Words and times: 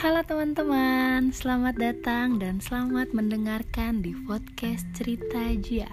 Halo 0.00 0.24
teman-teman, 0.24 1.28
selamat 1.28 1.76
datang 1.76 2.40
dan 2.40 2.56
selamat 2.56 3.12
mendengarkan 3.12 4.00
di 4.00 4.16
podcast 4.24 4.88
Cerita 4.96 5.52
Jia. 5.60 5.92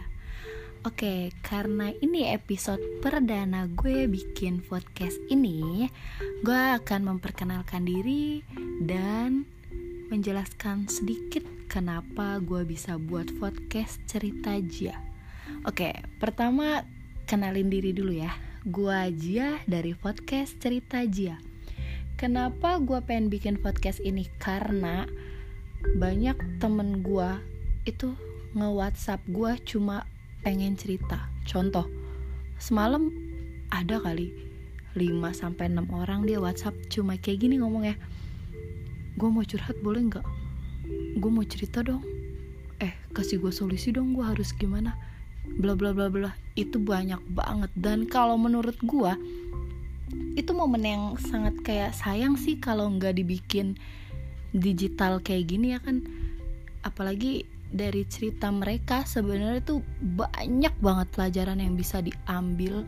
Oke, 0.88 1.36
karena 1.44 1.92
ini 2.00 2.32
episode 2.32 2.80
perdana 3.04 3.68
gue 3.68 4.08
bikin 4.08 4.64
podcast 4.64 5.20
ini, 5.28 5.92
gue 6.40 6.62
akan 6.80 7.20
memperkenalkan 7.20 7.84
diri 7.84 8.48
dan 8.80 9.44
menjelaskan 10.08 10.88
sedikit 10.88 11.44
kenapa 11.68 12.40
gue 12.40 12.64
bisa 12.64 12.96
buat 12.96 13.28
podcast 13.44 14.00
Cerita 14.08 14.56
Jia. 14.64 14.96
Oke, 15.68 16.00
pertama 16.24 16.88
kenalin 17.28 17.68
diri 17.68 17.92
dulu 17.92 18.16
ya. 18.16 18.32
Gue 18.64 19.12
Jia 19.20 19.60
dari 19.68 19.92
podcast 20.00 20.56
Cerita 20.64 21.04
Jia. 21.04 21.47
Kenapa 22.18 22.82
gue 22.82 22.98
pengen 23.06 23.30
bikin 23.30 23.62
podcast 23.62 24.02
ini? 24.02 24.26
Karena 24.42 25.06
banyak 26.02 26.58
temen 26.58 27.06
gue 27.06 27.30
itu 27.86 28.18
nge-whatsapp 28.58 29.22
gue 29.30 29.54
cuma 29.70 30.02
pengen 30.42 30.74
cerita. 30.74 31.30
Contoh, 31.46 31.86
semalam 32.58 33.14
ada 33.70 34.02
kali 34.02 34.34
5-6 34.98 35.78
orang 35.94 36.26
dia 36.26 36.42
whatsapp 36.42 36.74
cuma 36.90 37.22
kayak 37.22 37.46
gini 37.46 37.62
ngomong 37.62 37.86
ya 37.86 37.94
Gue 39.14 39.30
mau 39.30 39.46
curhat 39.46 39.78
boleh 39.86 40.10
nggak? 40.10 40.26
Gue 41.22 41.30
mau 41.30 41.46
cerita 41.46 41.86
dong 41.86 42.02
Eh 42.82 42.98
kasih 43.14 43.38
gue 43.38 43.54
solusi 43.54 43.94
dong 43.94 44.18
gue 44.18 44.26
harus 44.26 44.58
gimana? 44.58 44.98
Bla 45.46 45.78
bla 45.78 45.94
bla 45.94 46.10
bla 46.10 46.34
Itu 46.58 46.82
banyak 46.82 47.22
banget 47.30 47.70
Dan 47.78 48.10
kalau 48.10 48.42
menurut 48.42 48.82
gue 48.82 49.12
itu 50.38 50.54
momen 50.54 50.86
yang 50.86 51.04
sangat 51.18 51.58
kayak 51.66 51.98
sayang 51.98 52.38
sih 52.38 52.62
kalau 52.62 52.86
nggak 52.94 53.18
dibikin 53.18 53.74
digital 54.54 55.18
kayak 55.18 55.50
gini 55.50 55.74
ya 55.74 55.82
kan. 55.82 56.06
Apalagi 56.86 57.50
dari 57.74 58.06
cerita 58.06 58.54
mereka 58.54 59.02
sebenarnya 59.04 59.66
tuh 59.66 59.82
banyak 60.00 60.78
banget 60.78 61.08
pelajaran 61.10 61.58
yang 61.58 61.74
bisa 61.74 62.06
diambil 62.06 62.86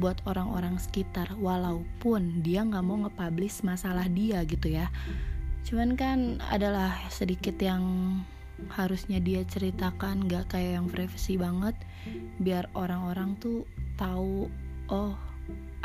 buat 0.00 0.24
orang-orang 0.24 0.80
sekitar. 0.80 1.36
Walaupun 1.36 2.40
dia 2.40 2.64
nggak 2.64 2.84
mau 2.88 2.96
nge-publish 3.04 3.60
masalah 3.60 4.08
dia 4.08 4.40
gitu 4.48 4.72
ya. 4.72 4.88
Cuman 5.68 6.00
kan 6.00 6.40
adalah 6.48 6.96
sedikit 7.12 7.60
yang 7.60 7.84
harusnya 8.72 9.20
dia 9.20 9.44
ceritakan 9.44 10.24
nggak 10.32 10.48
kayak 10.56 10.80
yang 10.80 10.88
privacy 10.88 11.36
banget. 11.36 11.76
Biar 12.40 12.72
orang-orang 12.72 13.36
tuh 13.36 13.68
tahu 14.00 14.48
oh 14.88 15.25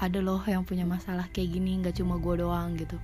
ada 0.02 0.18
loh 0.18 0.42
yang 0.50 0.66
punya 0.66 0.84
masalah 0.88 1.30
kayak 1.30 1.58
gini 1.58 1.78
nggak 1.82 2.02
cuma 2.02 2.18
gue 2.18 2.42
doang 2.42 2.74
gitu. 2.78 2.98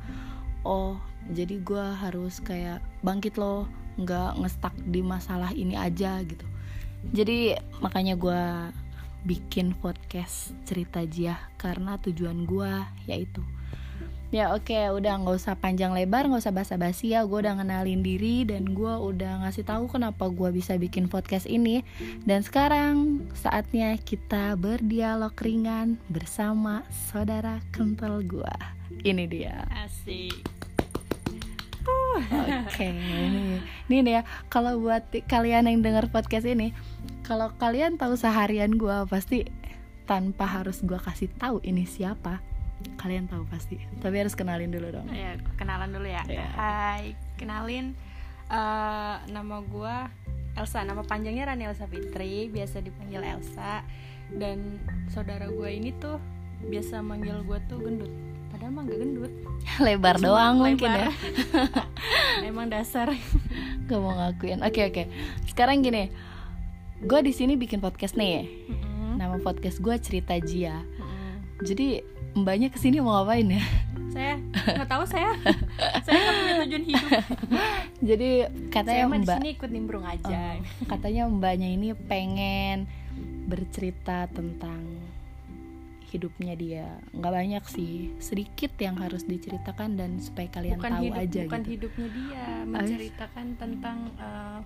Oh 0.65 0.97
jadi 1.29 1.59
gue 1.61 1.85
harus 2.01 2.39
kayak 2.41 2.81
bangkit 3.03 3.37
loh 3.37 3.69
nggak 3.97 4.37
ngestak 4.41 4.73
di 4.89 5.01
masalah 5.01 5.53
ini 5.53 5.77
aja 5.77 6.21
gitu. 6.25 6.45
Jadi 7.13 7.53
makanya 7.79 8.17
gue 8.17 8.41
bikin 9.25 9.75
podcast 9.77 10.55
cerita 10.63 11.03
Jia 11.03 11.37
karena 11.59 11.99
tujuan 11.99 12.47
gue 12.47 12.71
yaitu 13.09 13.43
Ya 14.27 14.51
oke 14.51 14.75
okay, 14.75 14.91
udah 14.91 15.23
nggak 15.23 15.39
usah 15.39 15.55
panjang 15.55 15.95
lebar 15.95 16.27
nggak 16.27 16.43
usah 16.43 16.51
basa-basi 16.51 17.15
ya. 17.15 17.23
Gue 17.23 17.47
udah 17.47 17.55
ngenalin 17.55 18.03
diri 18.03 18.43
dan 18.43 18.75
gue 18.75 18.91
udah 18.91 19.47
ngasih 19.47 19.63
tahu 19.63 19.87
kenapa 19.87 20.27
gue 20.27 20.51
bisa 20.51 20.75
bikin 20.75 21.07
podcast 21.07 21.47
ini. 21.47 21.87
Dan 22.27 22.43
sekarang 22.43 23.23
saatnya 23.39 23.95
kita 23.95 24.59
berdialog 24.59 25.31
ringan 25.39 25.95
bersama 26.11 26.83
saudara 26.91 27.63
kental 27.71 28.19
gue 28.19 28.55
ini 29.07 29.31
dia. 29.31 29.63
Asik. 29.71 30.35
Oke 31.87 32.67
okay. 32.67 32.91
ini 32.91 33.63
ini 33.87 33.97
nih 34.03 34.13
ya 34.19 34.21
kalau 34.51 34.75
buat 34.83 35.07
kalian 35.31 35.71
yang 35.71 35.79
dengar 35.79 36.11
podcast 36.11 36.43
ini 36.43 36.75
kalau 37.23 37.55
kalian 37.55 37.95
tahu 37.95 38.19
seharian 38.19 38.75
gue 38.75 39.07
pasti 39.07 39.47
tanpa 40.03 40.43
harus 40.43 40.83
gue 40.83 40.99
kasih 40.99 41.31
tahu 41.39 41.63
ini 41.63 41.87
siapa 41.87 42.43
kalian 42.95 43.27
tahu 43.27 43.43
pasti. 43.51 43.77
Tapi 43.99 44.15
harus 44.15 44.33
kenalin 44.33 44.71
dulu 44.71 44.89
dong. 44.95 45.07
Ya 45.11 45.35
kenalan 45.59 45.91
dulu 45.91 46.07
ya. 46.07 46.23
Yeah. 46.25 46.51
Hai 46.55 47.03
kenalin 47.35 47.93
uh, 48.47 49.19
nama 49.27 49.57
gue 49.63 49.95
Elsa. 50.57 50.81
Nama 50.87 51.03
panjangnya 51.03 51.51
Rani 51.51 51.67
Elsa 51.67 51.85
Fitri 51.85 52.47
biasa 52.47 52.81
dipanggil 52.81 53.21
Elsa. 53.23 53.83
Dan 54.33 54.81
saudara 55.11 55.47
gue 55.47 55.69
ini 55.71 55.95
tuh 55.99 56.19
biasa 56.67 57.03
manggil 57.05 57.43
gue 57.45 57.59
tuh 57.69 57.79
gendut. 57.79 58.11
Padahal 58.47 58.71
mah 58.73 58.83
gak 58.87 58.99
gendut. 58.99 59.33
Lebar 59.85 60.15
Cuma 60.17 60.25
doang 60.25 60.55
lebar. 60.59 60.65
mungkin 60.65 60.89
ya. 60.89 61.09
emang 62.49 62.67
dasar. 62.71 63.11
Gak 63.85 63.99
mau 63.99 64.15
ngakuin. 64.15 64.63
Oke 64.63 64.81
okay, 64.81 64.83
oke. 64.89 65.03
Okay. 65.03 65.05
sekarang 65.51 65.83
gini 65.83 66.09
gue 66.97 67.19
di 67.21 67.29
sini 67.29 67.53
bikin 67.53 67.77
podcast 67.77 68.17
nih. 68.17 68.45
Mm 68.45 68.73
-hmm. 68.73 69.11
nama 69.21 69.37
podcast 69.37 69.77
gue 69.77 69.95
cerita 70.01 70.33
Jia. 70.41 70.81
Mm 70.81 70.87
-hmm. 70.89 71.33
jadi 71.61 71.87
mbaknya 72.37 72.69
ke 72.69 72.77
sini 72.77 73.01
mau 73.01 73.17
ngapain 73.19 73.49
ya? 73.49 73.63
Saya 74.13 74.33
nggak 74.77 74.89
tahu 74.89 75.03
saya. 75.09 75.31
Saya 76.05 76.17
nggak 76.17 76.35
punya 76.37 76.55
tujuan 76.65 76.83
hidup. 76.85 77.09
Jadi 78.09 78.29
katanya 78.69 79.03
saya 79.05 79.19
mbak 79.21 79.37
sini 79.41 79.49
ikut 79.57 79.69
nimbrung 79.73 80.05
aja. 80.05 80.29
oh, 80.29 80.85
katanya 80.85 81.23
mbaknya 81.27 81.69
ini 81.69 81.93
pengen 81.97 82.85
bercerita 83.49 84.29
tentang 84.29 84.81
hidupnya 86.13 86.53
dia. 86.55 86.87
Nggak 87.11 87.33
banyak 87.33 87.63
sih 87.67 88.13
sedikit 88.21 88.71
yang 88.79 88.97
harus 89.01 89.25
diceritakan 89.25 89.97
dan 89.97 90.21
supaya 90.21 90.47
kalian 90.53 90.79
bukan 90.79 90.91
tahu 90.93 91.03
hidup, 91.03 91.21
aja 91.21 91.41
bukan 91.45 91.61
gitu. 91.61 91.71
hidupnya 91.73 92.07
dia. 92.13 92.45
Menceritakan 92.63 93.45
tentang 93.57 93.97
uh, 94.21 94.59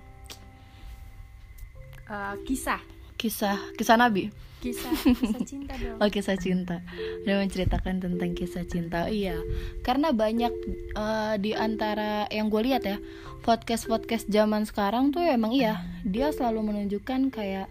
uh, 2.12 2.36
kisah. 2.44 2.84
Kisah 3.16 3.58
kisah 3.78 3.98
nabi 3.98 4.51
kisah 4.62 4.94
kisah 4.94 5.42
cinta 5.42 5.74
dong. 5.76 5.98
Oh 5.98 6.10
kisah 6.14 6.38
cinta. 6.38 6.86
Dia 7.26 7.42
menceritakan 7.42 7.98
tentang 7.98 8.32
kisah 8.38 8.64
cinta. 8.70 9.10
Oh, 9.10 9.12
iya. 9.12 9.36
Karena 9.82 10.14
banyak 10.14 10.54
uh, 10.94 11.36
di 11.42 11.58
antara 11.58 12.30
yang 12.30 12.54
gue 12.54 12.62
lihat 12.70 12.86
ya 12.86 13.02
podcast 13.42 13.90
podcast 13.90 14.30
zaman 14.30 14.70
sekarang 14.70 15.10
tuh 15.10 15.26
emang 15.26 15.50
iya 15.50 15.82
dia 16.06 16.30
selalu 16.30 16.70
menunjukkan 16.70 17.34
kayak 17.34 17.68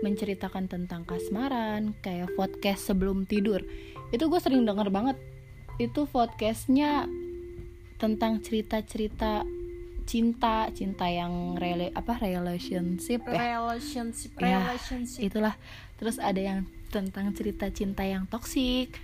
menceritakan 0.00 0.70
tentang 0.70 1.02
kasmaran 1.02 1.96
kayak 2.00 2.30
podcast 2.38 2.86
sebelum 2.86 3.26
tidur. 3.26 3.66
Itu 4.14 4.30
gue 4.30 4.38
sering 4.38 4.62
denger 4.62 4.88
banget. 4.94 5.18
Itu 5.82 6.06
podcastnya 6.06 7.10
tentang 7.96 8.44
cerita-cerita 8.44 9.44
cinta 10.06 10.70
cinta 10.70 11.10
yang 11.10 11.58
rela 11.58 11.90
apa 11.98 12.14
relationship 12.22 13.26
ya. 13.26 13.58
Relationship 13.58 14.38
relationship. 14.38 15.18
ya, 15.18 15.26
itulah 15.26 15.54
terus 15.96 16.20
ada 16.20 16.38
yang 16.38 16.68
tentang 16.88 17.32
cerita 17.36 17.68
cinta 17.68 18.06
yang 18.06 18.24
toksik. 18.30 18.94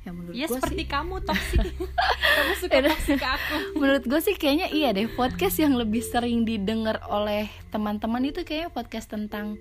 Yang 0.00 0.14
menurut 0.16 0.34
ya, 0.36 0.46
gue 0.48 0.56
seperti 0.56 0.84
sih 0.84 0.88
kamu 0.88 1.14
toksik. 1.28 1.66
Kamu 2.40 2.52
suka 2.56 2.78
toksik 2.88 3.18
ke 3.20 3.28
aku. 3.28 3.56
Menurut 3.84 4.04
gue 4.08 4.20
sih 4.24 4.32
kayaknya 4.32 4.72
iya 4.72 4.96
deh 4.96 5.12
podcast 5.12 5.60
yang 5.60 5.76
lebih 5.76 6.00
sering 6.00 6.48
didengar 6.48 7.04
oleh 7.04 7.52
teman-teman 7.68 8.24
itu 8.24 8.40
kayaknya 8.40 8.72
podcast 8.72 9.12
tentang 9.12 9.60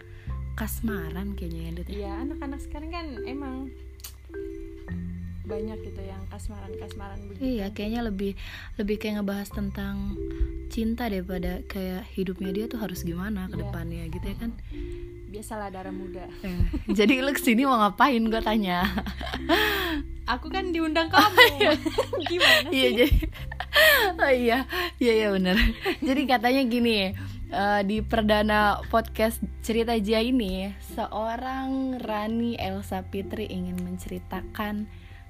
kasmaran 0.56 1.36
kayaknya 1.36 1.84
ya 1.84 1.84
Iya 1.92 2.12
anak-anak 2.24 2.60
sekarang 2.64 2.90
kan 2.92 3.06
emang 3.28 3.68
banyak 5.50 5.82
gitu 5.82 6.02
yang 6.06 6.22
kasmaran 6.30 6.72
kasmaran 6.78 7.20
begitu. 7.26 7.60
Iya 7.60 7.74
kayaknya 7.74 8.02
lebih 8.08 8.38
lebih 8.78 8.96
kayak 9.02 9.20
ngebahas 9.20 9.50
tentang 9.50 10.16
cinta 10.70 11.10
daripada 11.10 11.66
kayak 11.66 12.06
hidupnya 12.14 12.54
dia 12.54 12.66
tuh 12.70 12.80
harus 12.80 13.02
gimana 13.02 13.50
ke 13.50 13.58
iya. 13.58 13.62
depannya 13.66 14.04
gitu 14.14 14.26
ya 14.30 14.38
kan 14.38 14.52
biasalah 15.30 15.70
darah 15.70 15.94
muda 15.94 16.26
eh, 16.46 16.60
jadi 16.90 17.22
lu 17.22 17.32
ke 17.32 17.42
sini 17.42 17.64
mau 17.70 17.78
ngapain 17.78 18.20
gue 18.26 18.42
tanya 18.42 18.84
aku 20.34 20.50
kan 20.50 20.74
diundang 20.74 21.10
kamu 21.10 21.38
iya. 21.62 21.72
gimana 22.26 22.68
iya, 22.70 22.70
sih 22.70 22.78
iya 22.78 22.90
jadi 22.98 23.16
oh 24.18 24.34
iya 24.34 24.58
iya 24.98 25.14
iya 25.14 25.28
bener 25.30 25.58
jadi 26.02 26.22
katanya 26.26 26.62
gini 26.66 27.14
uh, 27.54 27.82
di 27.86 28.02
perdana 28.02 28.82
podcast 28.90 29.38
cerita 29.62 29.94
Jia 29.98 30.22
ini 30.26 30.74
seorang 30.98 32.02
Rani 32.02 32.58
Elsa 32.58 33.06
Fitri 33.06 33.50
ingin 33.50 33.78
menceritakan 33.82 34.90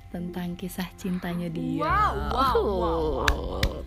tentang 0.09 0.57
kisah 0.57 0.89
cintanya 0.97 1.53
dia. 1.53 1.85
Wow, 1.85 2.13
wow, 2.33 2.57
wow, 2.65 3.01
wow. 3.21 3.77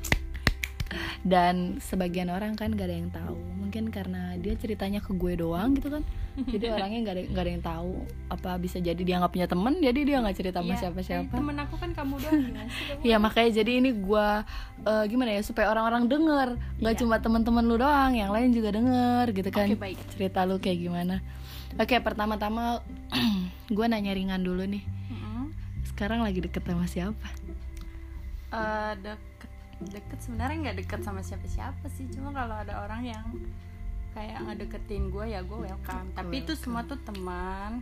Dan 1.27 1.83
sebagian 1.83 2.31
orang 2.31 2.55
kan 2.55 2.75
gak 2.79 2.87
ada 2.87 2.97
yang 2.97 3.11
tahu. 3.11 3.62
Mungkin 3.73 3.89
karena 3.89 4.37
dia 4.37 4.53
ceritanya 4.61 5.01
ke 5.01 5.17
gue 5.17 5.33
doang 5.41 5.73
gitu 5.73 5.89
kan. 5.89 6.05
Jadi 6.45 6.69
orangnya 6.77 7.09
gak 7.09 7.15
ada 7.17 7.23
gak 7.33 7.43
ada 7.49 7.53
yang 7.57 7.65
tahu. 7.65 7.93
Apa 8.29 8.61
bisa 8.61 8.77
jadi 8.85 9.01
dia 9.01 9.17
nggak 9.17 9.33
punya 9.33 9.49
temen, 9.49 9.81
jadi 9.81 10.01
dia 10.05 10.17
nggak 10.21 10.37
cerita 10.37 10.61
sama 10.61 10.77
iya, 10.77 10.81
siapa-siapa. 10.85 11.33
Temen 11.33 11.57
aku 11.57 11.75
kan 11.81 11.91
kamu 11.97 12.15
doang. 12.21 12.45
Iya 13.09 13.17
makanya 13.17 13.51
jadi 13.65 13.73
ini 13.81 13.91
gue 13.97 14.29
uh, 14.85 15.05
gimana 15.09 15.33
ya 15.33 15.41
supaya 15.41 15.73
orang-orang 15.73 16.05
denger, 16.13 16.49
nggak 16.85 16.93
iya. 16.93 17.01
cuma 17.01 17.17
teman-teman 17.25 17.65
lu 17.65 17.81
doang, 17.81 18.13
yang 18.13 18.29
lain 18.29 18.53
juga 18.53 18.77
denger 18.77 19.33
gitu 19.33 19.49
kan. 19.49 19.73
Okay, 19.73 19.81
baik. 19.81 19.99
Cerita 20.13 20.45
lu 20.45 20.61
kayak 20.61 20.77
gimana. 20.85 21.25
Oke, 21.81 21.97
okay, 21.97 21.99
pertama-tama 22.05 22.85
gue 23.73 23.87
nanya 23.89 24.13
ringan 24.13 24.45
dulu 24.45 24.69
nih 24.69 24.85
sekarang 26.03 26.25
lagi 26.25 26.43
deket 26.43 26.67
sama 26.67 26.83
siapa? 26.91 27.29
Uh, 28.51 28.93
deket 28.99 29.32
deket 29.89 30.19
sebenarnya 30.21 30.57
nggak 30.71 30.79
deket 30.85 31.01
sama 31.03 31.21
siapa-siapa 31.21 31.87
sih. 31.93 32.07
Cuma 32.13 32.31
kalau 32.31 32.55
ada 32.55 32.83
orang 32.85 33.03
yang 33.07 33.27
kayak 34.13 34.39
ngedeketin 34.45 35.09
gue 35.09 35.25
ya 35.33 35.41
gue 35.41 35.59
welcome. 35.59 36.09
Tapi 36.13 36.45
itu 36.45 36.53
semua 36.55 36.85
tuh 36.85 37.01
teman 37.01 37.81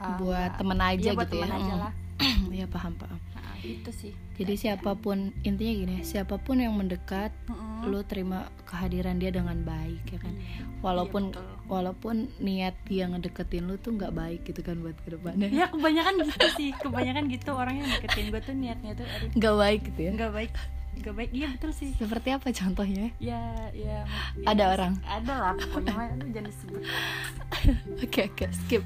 uh, 0.00 0.16
buat 0.16 0.56
temen 0.56 0.78
aja 0.80 1.10
iya, 1.10 1.16
buat 1.16 1.28
gitu 1.28 1.36
ya. 1.36 1.44
teman 1.44 1.52
aja 1.54 1.74
Mm. 1.78 1.80
lah 1.84 1.92
ya 2.64 2.66
paham 2.66 2.94
paham. 2.98 3.20
Nah, 3.36 3.54
gitu 3.62 3.90
sih. 3.94 4.12
Jadi 4.38 4.54
siapa 4.54 4.94
pun 4.98 5.30
intinya 5.42 5.74
gini 5.74 5.96
siapa 6.02 6.38
pun 6.38 6.58
yang 6.58 6.74
mendekat 6.74 7.30
Mm-mm. 7.46 7.90
lu 7.90 8.02
terima 8.02 8.50
kehadiran 8.66 9.18
dia 9.22 9.30
dengan 9.30 9.54
baik 9.62 10.02
ya 10.08 10.18
kan? 10.18 10.34
Iya, 10.34 10.62
walaupun 10.82 11.22
betul. 11.30 11.46
walaupun 11.70 12.16
niat 12.40 12.74
dia 12.88 13.06
ngedeketin 13.06 13.68
lu 13.70 13.78
tuh 13.78 13.94
nggak 13.94 14.14
baik 14.14 14.40
gitu 14.48 14.64
kan 14.64 14.80
buat 14.82 14.96
ke 15.04 15.14
depannya. 15.14 15.46
Ya 15.52 15.66
kebanyakan 15.70 16.24
gitu 16.26 16.46
sih. 16.58 16.70
Kebanyakan 16.74 17.24
gitu 17.30 17.50
orang 17.54 17.74
yang 17.84 17.88
deketin 17.98 18.32
gue 18.32 18.40
tuh 18.42 18.54
niatnya 18.56 18.92
tuh 18.98 19.06
nggak 19.36 19.54
baik 19.54 19.80
gitu 19.92 20.00
ya? 20.08 20.10
Nggak 20.16 20.32
baik 20.34 20.52
nggak 20.98 21.14
baik 21.14 21.30
iya 21.30 21.48
betul 21.54 21.70
sih 21.70 21.94
seperti 21.94 22.28
apa 22.30 22.50
contohnya 22.50 23.10
ya 23.18 23.70
ya, 23.70 24.02
ya 24.04 24.46
Ada 24.46 24.64
orang? 24.74 24.92
ada 25.02 25.34
lah 25.34 25.54
pokoknya 25.54 25.94
jangan 26.28 26.48
disebut 26.48 26.82
Oke 28.04 28.30
oke 28.30 28.46
skip. 28.54 28.84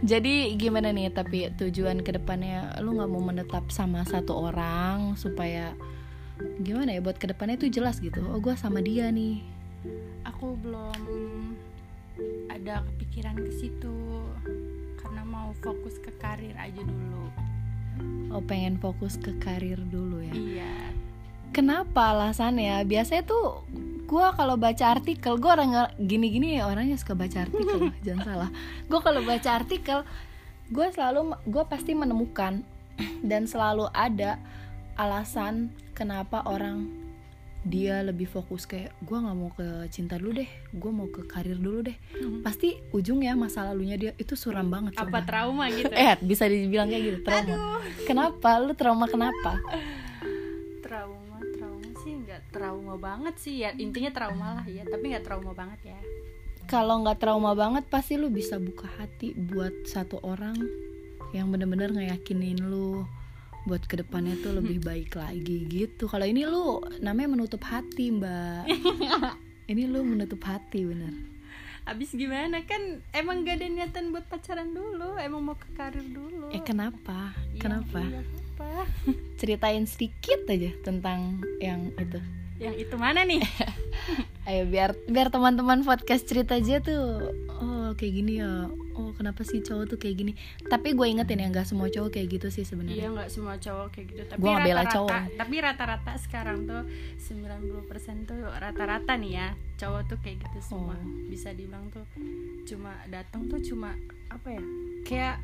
Jadi 0.00 0.54
gimana 0.54 0.94
nih 0.94 1.10
tapi 1.10 1.50
tujuan 1.52 2.00
ke 2.00 2.14
depannya 2.14 2.78
lu 2.78 2.94
nggak 2.94 3.10
mau 3.10 3.20
menetap 3.20 3.68
sama 3.68 4.06
satu 4.06 4.46
orang 4.46 5.18
supaya 5.18 5.74
gimana 6.62 6.94
ya 6.94 7.00
buat 7.02 7.16
ke 7.16 7.26
depannya 7.26 7.58
tuh 7.58 7.68
jelas 7.68 7.98
gitu. 7.98 8.22
Oh 8.30 8.38
gue 8.38 8.54
sama 8.54 8.78
dia 8.80 9.10
nih. 9.10 9.42
aku 10.24 10.54
belum 10.58 11.00
ada 12.48 12.82
kepikiran 12.84 13.36
ke 13.36 13.52
situ 13.52 13.96
karena 14.96 15.22
mau 15.22 15.50
fokus 15.60 15.98
ke 15.98 16.10
karir 16.16 16.54
aja 16.56 16.82
dulu 16.82 17.26
Oh 18.28 18.42
pengen 18.42 18.76
fokus 18.76 19.16
ke 19.16 19.32
karir 19.38 19.78
dulu 19.82 20.20
ya. 20.20 20.34
iya 20.34 20.74
Kenapa 21.54 22.14
alasannya? 22.14 22.82
Biasanya 22.84 23.24
tuh 23.26 23.66
gue 24.06 24.26
kalau 24.38 24.54
baca 24.54 24.84
artikel 24.94 25.34
gue 25.34 25.50
orang 25.50 25.90
gini-gini 25.98 26.62
ya 26.62 26.70
orangnya 26.70 26.94
suka 26.94 27.18
baca 27.18 27.42
artikel 27.42 27.90
jangan 28.06 28.24
salah. 28.24 28.50
Gue 28.86 29.00
kalau 29.02 29.20
baca 29.26 29.50
artikel 29.50 30.06
gue 30.70 30.86
selalu 30.94 31.34
gue 31.46 31.64
pasti 31.66 31.94
menemukan 31.94 32.62
dan 33.22 33.42
selalu 33.46 33.86
ada 33.94 34.38
alasan 34.96 35.70
kenapa 35.92 36.42
orang 36.48 37.06
dia 37.66 37.98
lebih 37.98 38.30
fokus 38.30 38.62
kayak 38.62 38.94
gue 39.02 39.18
nggak 39.18 39.36
mau 39.36 39.50
ke 39.50 39.90
cinta 39.90 40.14
dulu 40.22 40.38
deh 40.38 40.46
gue 40.70 40.90
mau 40.94 41.10
ke 41.10 41.26
karir 41.26 41.58
dulu 41.58 41.82
deh. 41.90 41.98
Pasti 42.46 42.78
ujungnya 42.94 43.34
masa 43.34 43.66
lalunya 43.66 43.98
dia 43.98 44.12
itu 44.22 44.38
suram 44.38 44.70
banget 44.70 44.94
apa 44.94 45.10
sumpah. 45.10 45.22
trauma 45.26 45.64
gitu? 45.74 45.90
Eh 45.98 46.14
bisa 46.22 46.46
dibilang 46.46 46.86
kayak 46.86 47.02
gitu 47.02 47.18
trauma. 47.26 47.82
Kenapa? 48.06 48.62
Lu 48.62 48.72
trauma 48.78 49.10
kenapa 49.10 49.58
trauma 52.56 52.96
banget 52.96 53.34
sih 53.36 53.60
ya. 53.60 53.76
Intinya 53.76 54.08
trauma 54.16 54.60
lah 54.60 54.66
ya 54.66 54.88
tapi 54.88 55.12
nggak 55.12 55.24
trauma 55.28 55.52
banget 55.52 55.92
ya. 55.92 55.98
Kalau 56.66 57.04
nggak 57.04 57.20
trauma 57.20 57.52
banget 57.52 57.84
pasti 57.92 58.16
lu 58.16 58.32
bisa 58.32 58.56
buka 58.56 58.88
hati 58.96 59.36
buat 59.36 59.84
satu 59.84 60.24
orang 60.24 60.56
yang 61.36 61.52
bener-bener 61.52 61.92
ngeyakinin 61.92 62.64
lu 62.64 63.04
buat 63.68 63.82
ke 63.84 64.00
depannya 64.00 64.38
tuh 64.40 64.56
lebih 64.56 64.80
baik 64.88 65.14
lagi 65.14 65.68
gitu. 65.68 66.08
Kalau 66.08 66.24
ini 66.24 66.48
lu 66.48 66.80
namanya 67.04 67.36
menutup 67.36 67.60
hati 67.68 68.08
mbak. 68.14 68.64
Ini 69.66 69.90
lu 69.90 70.06
menutup 70.06 70.38
hati 70.46 70.86
bener. 70.86 71.10
Abis 71.90 72.14
gimana? 72.14 72.62
Kan 72.62 73.02
emang 73.10 73.42
gak 73.42 73.58
ada 73.58 73.66
niatan 73.66 74.14
buat 74.14 74.22
pacaran 74.30 74.70
dulu 74.70 75.18
emang 75.18 75.42
mau 75.42 75.58
ke 75.58 75.66
karir 75.74 76.06
dulu. 76.06 76.54
Eh 76.54 76.62
kenapa? 76.62 77.34
Iya, 77.50 77.62
kenapa? 77.66 77.98
iya, 77.98 78.22
kenapa? 78.22 78.70
Ceritain 79.42 79.82
sedikit 79.90 80.46
aja 80.46 80.70
tentang 80.86 81.42
yang 81.58 81.90
itu 81.98 82.22
yang 82.56 82.74
itu 82.74 82.94
mana 82.94 83.22
nih? 83.22 83.42
Ayo 84.48 84.62
biar 84.64 84.94
biar 85.04 85.28
teman-teman 85.28 85.82
podcast 85.82 86.22
cerita 86.22 86.54
aja 86.54 86.78
tuh 86.78 87.34
oh 87.50 87.90
kayak 87.92 88.12
gini 88.14 88.38
ya. 88.38 88.70
Oh 88.96 89.12
kenapa 89.12 89.42
sih 89.42 89.60
cowok 89.60 89.84
tuh 89.86 89.98
kayak 89.98 90.16
gini? 90.16 90.32
Tapi 90.62 90.94
gue 90.94 91.04
ingetin 91.04 91.36
ya 91.36 91.50
nggak 91.50 91.66
semua 91.66 91.86
cowok 91.86 92.10
kayak 92.10 92.28
gitu 92.32 92.48
sih 92.48 92.62
Iya 92.62 92.68
sebenarnya 92.70 93.08
nggak 93.10 93.28
semua 93.28 93.54
cowok 93.56 93.86
kayak 93.90 94.06
gitu. 94.08 94.22
Tapi 94.24 94.40
Gua 94.40 94.50
nggak 94.54 94.64
bela 94.64 94.84
cowok. 94.86 95.20
tapi 95.36 95.54
rata-rata 95.58 96.12
sekarang 96.16 96.58
tuh 96.64 96.82
90% 97.18 98.24
tuh 98.24 98.40
rata-rata 98.54 99.12
nih 99.14 99.32
ya 99.34 99.48
cowok 99.76 100.02
tuh 100.06 100.18
kayak 100.22 100.36
gitu 100.40 100.58
semua. 100.64 100.94
Oh. 100.94 101.28
bisa 101.28 101.50
dibilang 101.50 101.90
tuh 101.90 102.06
cuma 102.64 102.96
datang 103.06 103.44
tuh 103.46 103.60
cuma 103.60 103.92
apa 104.28 104.48
ya 104.48 104.62
kayak 105.04 105.36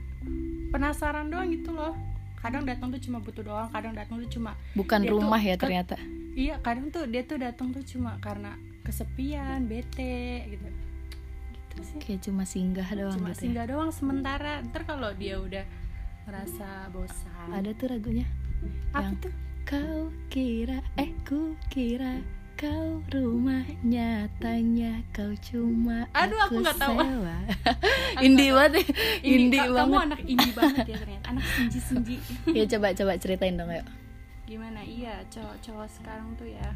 penasaran 0.70 1.28
doang 1.28 1.50
gitu 1.50 1.70
loh. 1.70 1.92
Kadang 2.38 2.64
datang 2.64 2.88
tuh 2.88 2.98
cuma 3.00 3.18
butuh 3.18 3.42
doang 3.42 3.68
kadang 3.68 3.92
datang 3.92 4.16
tuh 4.18 4.30
cuma 4.32 4.54
bukan 4.72 4.98
Dia 4.98 5.10
tuh 5.10 5.14
rumah 5.18 5.38
ya 5.38 5.54
ke- 5.54 5.62
ternyata 5.62 5.94
iya 6.32 6.56
kadang 6.60 6.88
tuh 6.88 7.04
dia 7.04 7.22
tuh 7.22 7.36
datang 7.36 7.70
tuh 7.70 7.84
cuma 7.84 8.16
karena 8.18 8.56
kesepian 8.82 9.66
bete 9.66 10.48
gitu 10.48 10.68
gitu 11.52 11.76
sih 11.82 11.98
kayak 12.00 12.20
cuma 12.22 12.42
singgah 12.42 12.88
doang 12.90 13.14
cuma 13.14 13.30
gitu 13.30 13.36
ya. 13.36 13.42
singgah 13.42 13.66
doang 13.68 13.90
sementara 13.90 14.60
ntar 14.66 14.82
kalau 14.84 15.12
dia 15.14 15.36
udah 15.36 15.64
ngerasa 16.24 16.68
bosan 16.90 17.48
ada 17.50 17.70
tuh 17.72 17.88
lagunya 17.88 18.26
apa 18.92 19.02
yang 19.02 19.14
tuh 19.18 19.32
kau 19.62 20.00
kira 20.28 20.78
eh 20.96 21.10
ku 21.22 21.54
kira 21.68 22.18
kau 22.54 23.02
rumah 23.10 23.66
nyatanya 23.82 25.02
kau 25.10 25.34
cuma 25.42 26.06
Aduh, 26.14 26.38
aku 26.38 26.62
nggak 26.62 26.78
tahu. 26.78 26.94
sewa. 26.94 27.36
indie 28.26 28.54
banget 28.54 28.72
ya. 28.78 28.84
indie 29.24 29.58
ka- 29.58 29.66
kamu 29.66 29.90
banget 29.90 30.06
anak 30.06 30.20
indie 30.22 30.52
banget 30.52 30.84
ya 30.86 30.96
ternyata 30.96 31.26
anak 31.26 31.44
senji 31.48 31.78
senji 31.80 32.16
ya 32.58 32.64
coba 32.68 32.94
coba 32.94 33.12
ceritain 33.18 33.56
dong 33.56 33.70
yuk 33.70 33.86
gimana? 34.52 34.80
Iya 34.84 35.24
cowok-cowok 35.32 35.88
sekarang 35.88 36.36
tuh 36.36 36.48
ya 36.48 36.68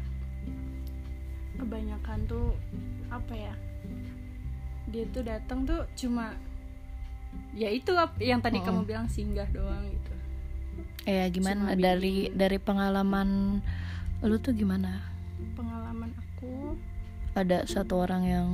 kebanyakan 1.57 2.19
tuh 2.25 2.53
apa 3.09 3.33
ya 3.33 3.53
dia 4.87 5.03
tuh 5.09 5.25
datang 5.25 5.65
tuh 5.65 5.83
cuma 5.97 6.37
ya 7.51 7.67
itu 7.67 7.91
yang 8.23 8.39
tadi 8.39 8.61
Mm-mm. 8.61 8.67
kamu 8.67 8.81
bilang 8.87 9.07
singgah 9.11 9.45
doang 9.51 9.83
gitu. 9.89 10.13
Eh 11.03 11.27
gimana? 11.29 11.71
Cuma 11.71 11.75
dari 11.75 12.29
bikin- 12.29 12.35
dari 12.35 12.57
pengalaman 12.57 13.59
lu 14.23 14.35
tuh 14.39 14.55
gimana? 14.55 15.01
Pengalaman 15.53 16.11
aku? 16.15 16.77
Ada 17.35 17.67
satu 17.67 18.01
orang 18.01 18.23
yang 18.25 18.49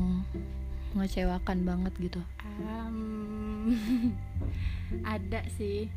ngecewakan 0.94 1.64
banget 1.64 1.94
gitu? 2.02 2.22
Um, 2.66 3.78
ada 5.16 5.46
sih. 5.56 5.88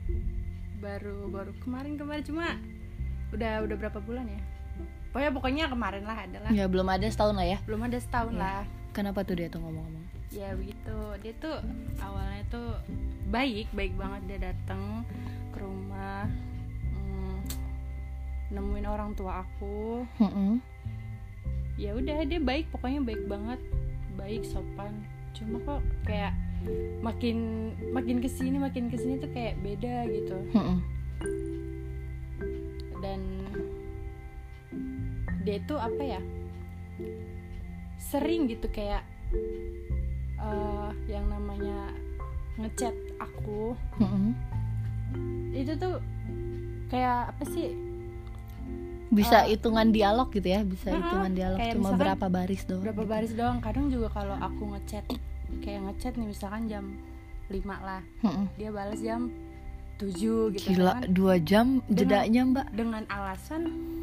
Baru 0.78 1.32
baru 1.32 1.56
kemarin 1.64 1.96
kemarin 1.96 2.24
cuma 2.24 2.46
udah 3.32 3.64
udah 3.64 3.76
berapa 3.76 3.98
bulan 3.98 4.26
ya? 4.26 4.40
Pokoknya 5.10 5.30
pokoknya 5.32 5.64
kemarin 5.66 6.04
lah 6.04 6.18
adalah 6.20 6.50
ya 6.52 6.64
belum 6.68 6.86
ada 6.86 7.06
setahun 7.08 7.34
lah 7.34 7.46
ya. 7.46 7.58
Belum 7.64 7.80
ada 7.82 7.96
setahun 7.96 8.34
Iya. 8.36 8.42
lah. 8.42 8.60
Kenapa 8.92 9.24
tuh 9.24 9.36
dia 9.36 9.48
tuh 9.48 9.60
ngomong-ngomong? 9.60 10.04
Ya 10.28 10.52
begitu. 10.52 10.96
Dia 11.22 11.32
tuh 11.36 11.56
awalnya 11.98 12.42
tuh 12.48 12.68
baik 13.28 13.72
baik 13.72 13.96
banget. 13.96 14.20
Dia 14.28 14.38
datang 14.52 15.08
ke 15.52 15.58
rumah 15.58 16.28
mm, 16.92 17.36
nemuin 18.52 18.86
orang 18.86 19.16
tua 19.16 19.40
aku. 19.40 20.04
Mm-mm. 20.20 20.60
ya 21.76 21.92
udah 21.92 22.24
dia 22.24 22.40
baik 22.40 22.68
pokoknya 22.68 23.00
baik 23.00 23.24
banget. 23.24 23.60
Baik 24.16 24.44
sopan. 24.44 24.92
Cuma 25.32 25.60
kok 25.60 25.80
kayak 26.04 26.32
makin 27.00 27.36
makin 27.92 28.20
ke 28.20 28.28
sini 28.28 28.56
makin 28.56 28.88
ke 28.88 28.96
sini 28.96 29.16
tuh 29.16 29.28
kayak 29.32 29.56
beda 29.60 30.08
gitu. 30.08 30.36
Mm-mm. 30.52 30.78
Dan 32.98 33.20
dia 35.42 35.58
tuh 35.62 35.76
apa 35.76 36.02
ya? 36.02 36.20
Sering 37.98 38.46
gitu 38.46 38.68
kayak 38.68 39.02
eh, 40.36 40.88
yang 41.06 41.26
namanya 41.26 41.90
ngechat 42.56 42.94
aku. 43.18 43.74
Mm-mm. 43.98 44.32
itu 45.50 45.72
tuh 45.74 45.96
kayak 46.86 47.32
apa 47.32 47.44
sih? 47.46 47.72
Bisa 49.06 49.46
Eh, 49.46 49.54
hitungan 49.54 49.88
dialog 49.88 50.28
gitu 50.28 50.44
ya 50.46 50.60
bisa 50.60 50.90
Heeh, 50.90 50.98
hitungan 50.98 51.32
dialog. 51.32 51.58
cuma 51.72 51.90
berapa 51.94 52.26
baris 52.26 52.62
doang. 52.64 52.82
berapa 52.82 53.04
baris 53.04 53.32
doang. 53.32 53.58
Kadang 53.60 53.88
juga 53.88 54.10
kalau 54.10 54.34
aku 54.34 54.74
ngechat 54.74 55.04
kayak 55.58 55.80
ngechat 55.84 56.12
nih 56.14 56.28
misalkan 56.28 56.66
jam 56.66 56.84
5 57.48 57.62
lah. 57.80 58.02
Mm-mm. 58.20 58.50
dia 58.56 58.68
balas 58.68 58.98
jam 58.98 59.30
7 59.96 60.12
gitu 60.52 60.76
gila 60.76 61.00
kan. 61.00 61.08
dua 61.08 61.34
jam 61.40 61.66
jedanya 61.88 62.42
mbak? 62.44 62.66
dengan 62.76 63.04
alasan 63.08 63.62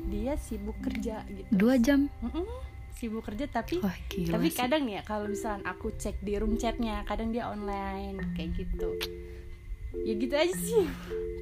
dia 0.09 0.33
sibuk 0.37 0.77
kerja 0.81 1.21
gitu. 1.29 1.49
Dua 1.53 1.77
jam? 1.77 2.09
Mm-mm, 2.21 2.45
sibuk 2.97 3.23
kerja 3.25 3.45
tapi 3.45 3.77
wah 3.79 3.93
gila 4.09 4.37
tapi 4.37 4.47
sih. 4.49 4.57
kadang 4.57 4.83
ya 4.89 5.01
kalau 5.05 5.29
misalnya 5.29 5.61
aku 5.69 5.93
cek 5.93 6.17
di 6.25 6.33
room 6.41 6.57
chatnya 6.57 7.05
kadang 7.05 7.29
dia 7.29 7.45
online 7.45 8.17
kayak 8.33 8.57
gitu. 8.57 8.89
Ya 10.01 10.13
gitu 10.17 10.33
aja 10.33 10.55
sih. 10.57 10.85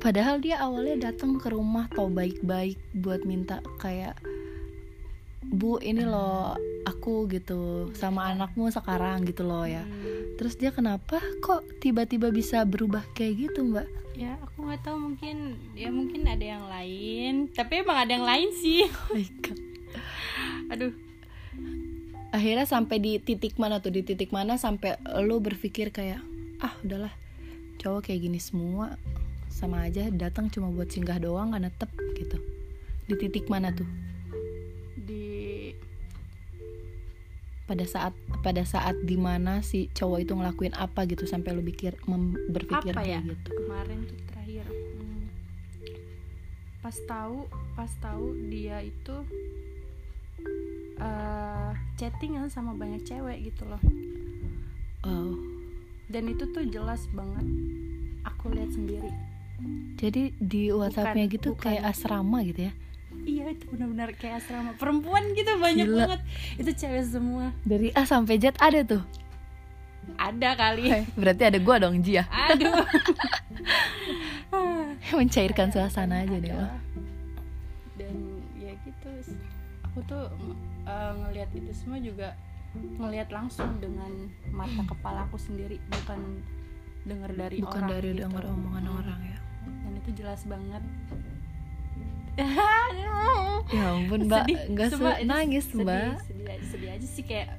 Padahal 0.04 0.44
dia 0.44 0.60
awalnya 0.60 1.12
datang 1.12 1.40
ke 1.40 1.48
rumah 1.48 1.88
tau 1.88 2.12
baik-baik 2.12 2.76
buat 2.92 3.24
minta 3.24 3.64
kayak 3.80 4.20
bu 5.52 5.84
ini 5.84 6.08
loh 6.08 6.56
aku 6.88 7.28
gitu 7.28 7.92
sama 8.00 8.32
anakmu 8.32 8.72
sekarang 8.72 9.28
gitu 9.28 9.44
loh 9.44 9.68
ya. 9.68 9.84
Hmm, 9.84 10.40
terus 10.40 10.56
dia 10.56 10.72
kenapa 10.72 11.20
kok 11.44 11.68
tiba-tiba 11.84 12.32
bisa 12.32 12.64
berubah 12.64 13.04
kayak 13.12 13.52
gitu 13.52 13.68
mbak? 13.68 13.86
Ya 14.16 14.40
aku 14.40 14.64
nggak 14.64 14.82
tahu 14.88 15.12
mungkin 15.12 15.60
ya 15.76 15.92
mungkin 15.92 16.24
ada 16.24 16.46
yang 16.56 16.66
lain. 16.72 17.52
Tapi 17.52 17.84
emang 17.84 18.00
ada 18.00 18.12
yang 18.16 18.24
lain 18.26 18.50
sih. 18.56 18.88
Oh 19.12 19.20
my 19.20 19.28
God. 19.44 19.60
aduh. 20.72 20.94
Akhirnya 22.32 22.64
sampai 22.64 23.04
di 23.04 23.20
titik 23.20 23.60
mana 23.60 23.84
tuh? 23.84 23.92
Di 23.92 24.08
titik 24.08 24.32
mana 24.32 24.56
sampai 24.56 24.96
lu 25.20 25.44
berpikir 25.44 25.92
kayak 25.92 26.24
ah 26.64 26.72
udahlah 26.80 27.12
cowok 27.84 28.08
kayak 28.08 28.24
gini 28.24 28.40
semua 28.40 28.96
sama 29.52 29.84
aja 29.84 30.08
datang 30.14 30.48
cuma 30.48 30.72
buat 30.72 30.88
singgah 30.88 31.20
doang 31.20 31.52
kan 31.52 31.68
netep 31.68 31.92
gitu. 32.16 32.40
Di 33.12 33.20
titik 33.20 33.52
mana 33.52 33.76
tuh 33.76 34.11
pada 37.72 37.88
saat 37.88 38.12
pada 38.44 38.68
saat 38.68 39.00
di 39.08 39.16
mana 39.16 39.64
si 39.64 39.88
cowok 39.96 40.28
itu 40.28 40.36
ngelakuin 40.36 40.76
apa 40.76 41.08
gitu 41.08 41.24
sampai 41.24 41.56
lu 41.56 41.64
pikir 41.64 41.96
berpikir 42.52 42.92
apa 42.92 43.08
ya? 43.08 43.24
gitu. 43.24 43.48
Kemarin 43.48 44.04
tuh 44.04 44.20
terakhir 44.28 44.66
hmm, 44.68 45.24
pas 46.84 46.96
tahu 47.08 47.48
pas 47.80 47.92
tahu 48.04 48.36
dia 48.52 48.84
itu 48.84 49.16
eh 51.00 51.72
chattingan 51.96 52.52
sama 52.52 52.76
banyak 52.76 53.08
cewek 53.08 53.40
gitu 53.48 53.64
loh. 53.64 53.80
Oh. 55.08 55.40
Dan 56.12 56.28
itu 56.28 56.44
tuh 56.52 56.68
jelas 56.68 57.08
banget 57.16 57.48
aku 58.28 58.52
lihat 58.52 58.76
sendiri. 58.76 59.12
Jadi 59.96 60.36
di 60.44 60.76
WhatsAppnya 60.76 61.32
gitu 61.32 61.56
bukan. 61.56 61.72
kayak 61.72 61.96
asrama 61.96 62.44
gitu 62.44 62.68
ya 62.68 62.76
iya 63.26 63.46
itu 63.54 63.66
benar-benar 63.70 64.14
kayak 64.18 64.42
asrama 64.42 64.74
perempuan 64.78 65.24
gitu 65.38 65.52
banyak 65.62 65.88
Gila. 65.88 66.00
banget. 66.06 66.22
Itu 66.58 66.72
cewek 66.74 67.04
semua. 67.06 67.54
Dari 67.66 67.94
A 67.94 68.06
sampai 68.06 68.42
Z 68.42 68.58
ada 68.58 68.82
tuh? 68.86 69.04
Ada 70.18 70.58
kali. 70.58 71.06
Berarti 71.20 71.44
ada 71.46 71.60
gua 71.62 71.76
dong 71.78 72.02
Jia 72.02 72.26
aduh. 72.30 72.86
Mencairkan 75.18 75.70
suasana 75.70 76.24
aja 76.24 76.38
deh 76.40 76.56
dan 78.02 78.16
ya 78.58 78.74
gitu 78.82 79.10
aku 79.86 80.00
tuh 80.10 80.26
uh, 80.90 81.14
ngelihat 81.22 81.50
itu 81.54 81.72
semua 81.76 82.02
juga 82.02 82.34
ngelihat 82.74 83.30
langsung 83.30 83.78
dengan 83.78 84.32
mata 84.50 84.82
kepala 84.88 85.28
aku 85.28 85.36
sendiri 85.36 85.78
bukan 85.92 86.42
dengar 87.04 87.32
dari 87.36 87.60
bukan 87.60 87.84
orang 87.84 87.92
dari 87.92 88.10
gitu. 88.16 88.22
dengar 88.26 88.44
omongan 88.48 88.86
orang 88.88 89.20
ya? 89.28 89.40
Dan 89.86 89.94
itu 90.00 90.10
jelas 90.24 90.42
banget 90.48 90.84
ya 93.72 93.84
ampun 93.90 94.20
mbak. 94.26 94.44
Sedih, 94.44 94.60
nggak 94.70 94.90
se- 94.90 95.24
nangis 95.24 95.66
sedih, 95.66 95.84
mbak. 95.84 96.16
sedih, 96.22 96.46
aja- 96.46 96.66
sedih 96.66 96.90
aja 96.92 97.08
sih 97.08 97.24
kayak 97.24 97.50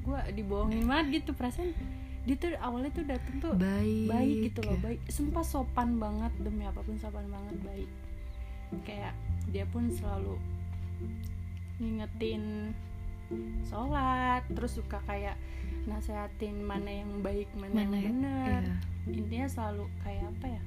gue 0.00 0.20
dibohongin 0.34 0.84
banget 0.84 1.06
gitu 1.18 1.32
perasaan 1.32 1.72
dia 2.24 2.36
tuh 2.36 2.56
awalnya 2.58 2.88
tuh 2.90 3.04
dateng 3.04 3.36
tuh 3.38 3.52
baik. 3.52 4.08
baik 4.08 4.36
gitu 4.46 4.60
loh 4.62 4.76
baik. 4.78 5.00
Sumpah 5.06 5.42
sopan 5.42 5.96
banget 5.96 6.32
demi 6.38 6.64
apa 6.64 6.80
pun 6.80 6.96
sopan 6.96 7.26
banget 7.26 7.56
baik. 7.62 7.90
Kayak 8.82 9.12
dia 9.46 9.64
pun 9.66 9.88
selalu 9.90 10.40
ngingetin 11.76 12.72
sholat 13.62 14.44
terus 14.48 14.72
suka 14.74 15.00
kayak 15.02 15.36
nasehatin 15.84 16.60
mana 16.60 16.88
yang 16.94 17.20
baik 17.20 17.48
mana, 17.54 17.72
mana 17.74 17.92
ya? 17.92 18.00
yang 18.00 18.04
benar 18.14 18.60
Iya. 18.62 18.76
intinya 19.12 19.48
selalu 19.50 19.84
kayak 20.00 20.24
apa 20.30 20.46
ya 20.48 20.62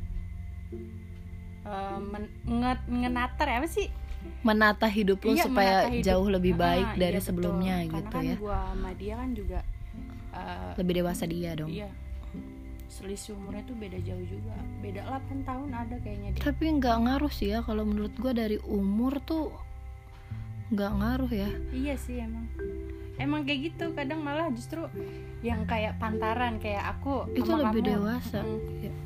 Eh, 1.67 1.97
men- 1.99 2.31
nge- 2.47 2.87
ya 2.87 3.59
apa 3.59 3.67
sih? 3.67 3.91
Menata 4.39 4.87
hidup 4.87 5.19
lu 5.21 5.35
Iya, 5.35 5.45
supaya 5.45 5.75
hidup. 5.87 6.03
jauh 6.03 6.27
lebih 6.27 6.53
Ah, 6.55 6.59
baik 6.63 6.87
iya, 6.89 6.97
dari 6.97 7.19
betul. 7.19 7.27
sebelumnya 7.27 7.75
Karena 7.77 7.91
gitu 7.93 8.09
kan 8.09 8.23
ya. 8.23 8.35
gua 8.39 8.59
sama 8.67 8.91
dia 8.95 9.13
kan 9.15 9.29
juga 9.31 9.59
eh, 10.31 10.71
lebih 10.77 10.93
dewasa 10.95 11.23
dia 11.25 11.51
dong. 11.53 11.69
iya. 11.69 11.89
Selisih 12.87 13.35
umurnya 13.35 13.61
tuh 13.63 13.75
beda 13.75 13.99
jauh 13.99 14.25
juga. 14.25 14.55
Beda 14.79 15.01
8 15.05 15.43
tahun 15.43 15.69
ada 15.69 15.95
kayaknya 15.99 16.29
dia. 16.33 16.41
Tapi 16.41 16.65
nggak 16.77 16.97
ngaruh 17.03 17.29
sih 17.29 17.51
ya 17.51 17.59
kalau 17.61 17.83
menurut 17.83 18.15
gua 18.15 18.31
dari 18.31 18.57
umur 18.63 19.19
tuh 19.21 19.51
nggak 20.69 20.91
ngaruh 20.93 21.31
ya. 21.31 21.49
Iya 21.69 21.95
sih 21.95 22.17
emang. 22.17 22.47
Emang 23.17 23.43
kayak 23.43 23.73
gitu 23.73 23.91
kadang 23.91 24.21
malah 24.21 24.47
justru 24.49 24.85
yang 25.41 25.65
kayak 25.65 25.97
pantaran 25.97 26.57
kayak 26.57 26.85
aku 26.95 27.25
itu 27.33 27.49
lebih 27.49 27.81
kamu, 27.81 27.89
dewasa. 27.91 28.39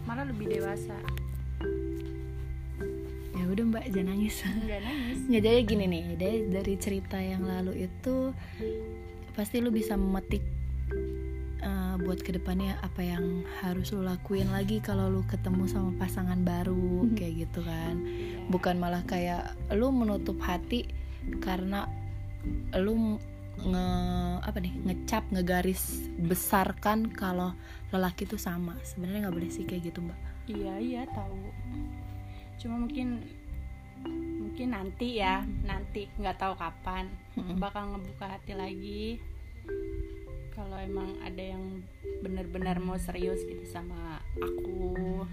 Malah 0.04 0.26
lebih 0.28 0.48
dewasa 0.52 0.96
udah 3.52 3.66
mbak 3.68 3.86
jangan 3.90 4.08
nangis. 4.14 4.36
Nggak 4.66 4.82
nangis. 4.82 5.18
Nggak 5.28 5.42
jadi 5.44 5.60
gini 5.64 5.86
nih 5.88 6.06
dari 6.16 6.40
dari 6.48 6.74
cerita 6.76 7.18
yang 7.18 7.44
lalu 7.44 7.86
itu 7.86 8.32
pasti 9.32 9.60
lu 9.60 9.70
bisa 9.70 9.96
memetik 9.96 10.44
eh, 11.62 11.96
buat 11.98 12.20
ke 12.20 12.34
depannya 12.34 12.76
apa 12.82 13.00
yang 13.00 13.46
harus 13.62 13.94
lu 13.94 14.02
lakuin 14.02 14.50
lagi 14.50 14.82
kalau 14.82 15.08
lu 15.08 15.22
ketemu 15.24 15.64
sama 15.66 15.94
pasangan 15.96 16.42
baru 16.42 17.06
Mhm. 17.06 17.16
kayak 17.16 17.34
gitu 17.46 17.62
kan. 17.62 17.96
Bukan 18.48 18.76
malah 18.76 19.06
kayak 19.06 19.54
lu 19.72 19.92
menutup 19.92 20.42
hati 20.42 20.90
karena 21.40 21.86
lu 22.74 23.22
nge 23.62 23.86
apa 24.42 24.58
nih 24.58 24.74
ngecap 24.82 25.30
ngegaris 25.30 26.10
besarkan 26.18 27.06
kalau 27.14 27.54
lelaki 27.94 28.26
itu 28.26 28.36
sama. 28.36 28.74
Sebenarnya 28.82 29.30
nggak 29.30 29.36
boleh 29.38 29.52
sih 29.54 29.64
kayak 29.64 29.94
gitu 29.94 30.02
mbak. 30.02 30.18
Iya 30.50 30.74
iya 30.82 31.02
tahu. 31.14 31.38
Cuma 32.58 32.82
mungkin 32.82 33.22
mungkin 34.06 34.68
nanti 34.72 35.18
ya 35.18 35.40
nanti. 35.62 36.08
Nggak 36.14 36.38
tahu 36.38 36.54
kapan. 36.56 37.06
Mm-mm. 37.32 37.58
bakal 37.58 37.88
ngebuka 37.90 38.28
hati 38.30 38.52
lagi. 38.52 39.22
Kalau 40.52 40.76
emang 40.78 41.16
ada 41.22 41.40
yang 41.40 41.80
benar-benar 42.20 42.78
mau 42.78 42.96
serius 42.96 43.40
gitu 43.42 43.64
sama 43.66 44.20
aku. 44.36 45.24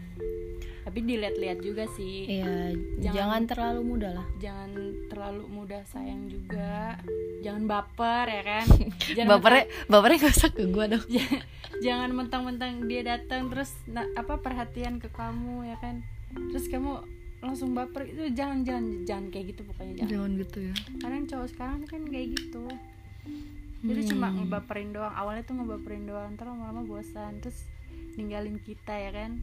Tapi 0.80 0.98
dilihat-lihat 1.02 1.58
juga 1.58 1.84
sih. 1.90 2.24
Iya, 2.30 2.72
Jangan- 3.02 3.12
jangan, 3.12 3.42
terlalu 3.44 3.80
muda 3.84 4.08
lah. 4.14 4.26
jangan 4.38 4.70
terlalu 5.06 5.44
mudah 5.44 5.82
sayang 5.84 6.30
juga. 6.30 6.96
Jangan 7.38 7.64
baper 7.66 8.24
ya 8.26 8.42
kan? 8.42 8.66
Jangan 9.18 9.28
Bapernya, 9.30 9.64
bapernya 9.86 10.18
gak 10.22 10.34
usah 10.34 10.50
ke 10.50 10.64
gue 10.64 10.84
dong. 10.88 11.04
mentang- 11.04 11.44
jangan 11.84 12.10
mentang-mentang 12.10 12.72
dia 12.84 13.02
datang 13.04 13.46
terus 13.46 13.70
na- 13.84 14.08
apa 14.14 14.38
perhatian 14.38 14.96
ke 14.96 15.10
kamu 15.10 15.66
ya 15.66 15.76
kan? 15.76 16.00
Terus 16.48 16.66
kamu 16.66 17.04
langsung 17.38 17.70
baper 17.70 18.02
itu 18.04 18.32
jangan 18.32 18.60
jangan 18.60 18.84
jangan 19.04 19.26
kayak 19.28 19.46
gitu 19.50 19.62
pokoknya 19.64 19.92
jangan 19.96 20.10
Jangan 20.10 20.30
gitu 20.36 20.58
ya. 20.60 20.74
kadang 20.98 21.24
cowok 21.24 21.48
sekarang 21.48 21.78
kan 21.84 22.02
kayak 22.04 22.28
gitu 22.32 22.64
jadi 23.78 24.00
Hmm. 24.00 24.10
cuma 24.10 24.26
ngebaperin 24.32 24.90
doang 24.90 25.14
awalnya 25.14 25.42
tuh 25.42 25.54
ngebaperin 25.54 26.02
doang 26.04 26.34
ntar 26.34 26.46
lama-lama 26.46 26.82
bosan 26.82 27.38
terus 27.38 27.62
ninggalin 28.14 28.58
kita 28.58 28.90
ya 28.90 29.10
kan 29.12 29.38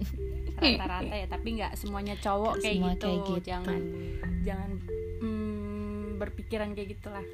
rata-rata 0.56 1.10
ya 1.12 1.26
tapi 1.26 1.58
nggak 1.58 1.74
semuanya 1.74 2.14
cowok 2.16 2.62
kayak, 2.62 2.78
Semua 2.78 2.92
gitu. 2.92 3.02
kayak 3.02 3.20
gitu. 3.26 3.42
jangan 3.44 3.80
jangan 4.42 4.70
mm, 5.18 6.02
berpikiran 6.16 6.68
kayak 6.72 6.94
gitulah 6.94 7.26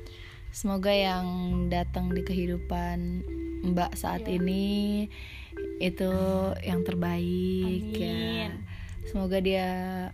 Semoga 0.48 0.88
yang 0.88 1.26
datang 1.68 2.08
di 2.08 2.24
kehidupan 2.24 3.20
Mbak 3.68 3.92
saat 3.94 4.24
Iya. 4.24 4.40
ini 4.40 5.04
itu 5.78 6.08
yang 6.62 6.80
terbaik 6.80 7.92
ya. 7.92 8.48
Semoga 9.08 9.40
dia 9.40 9.68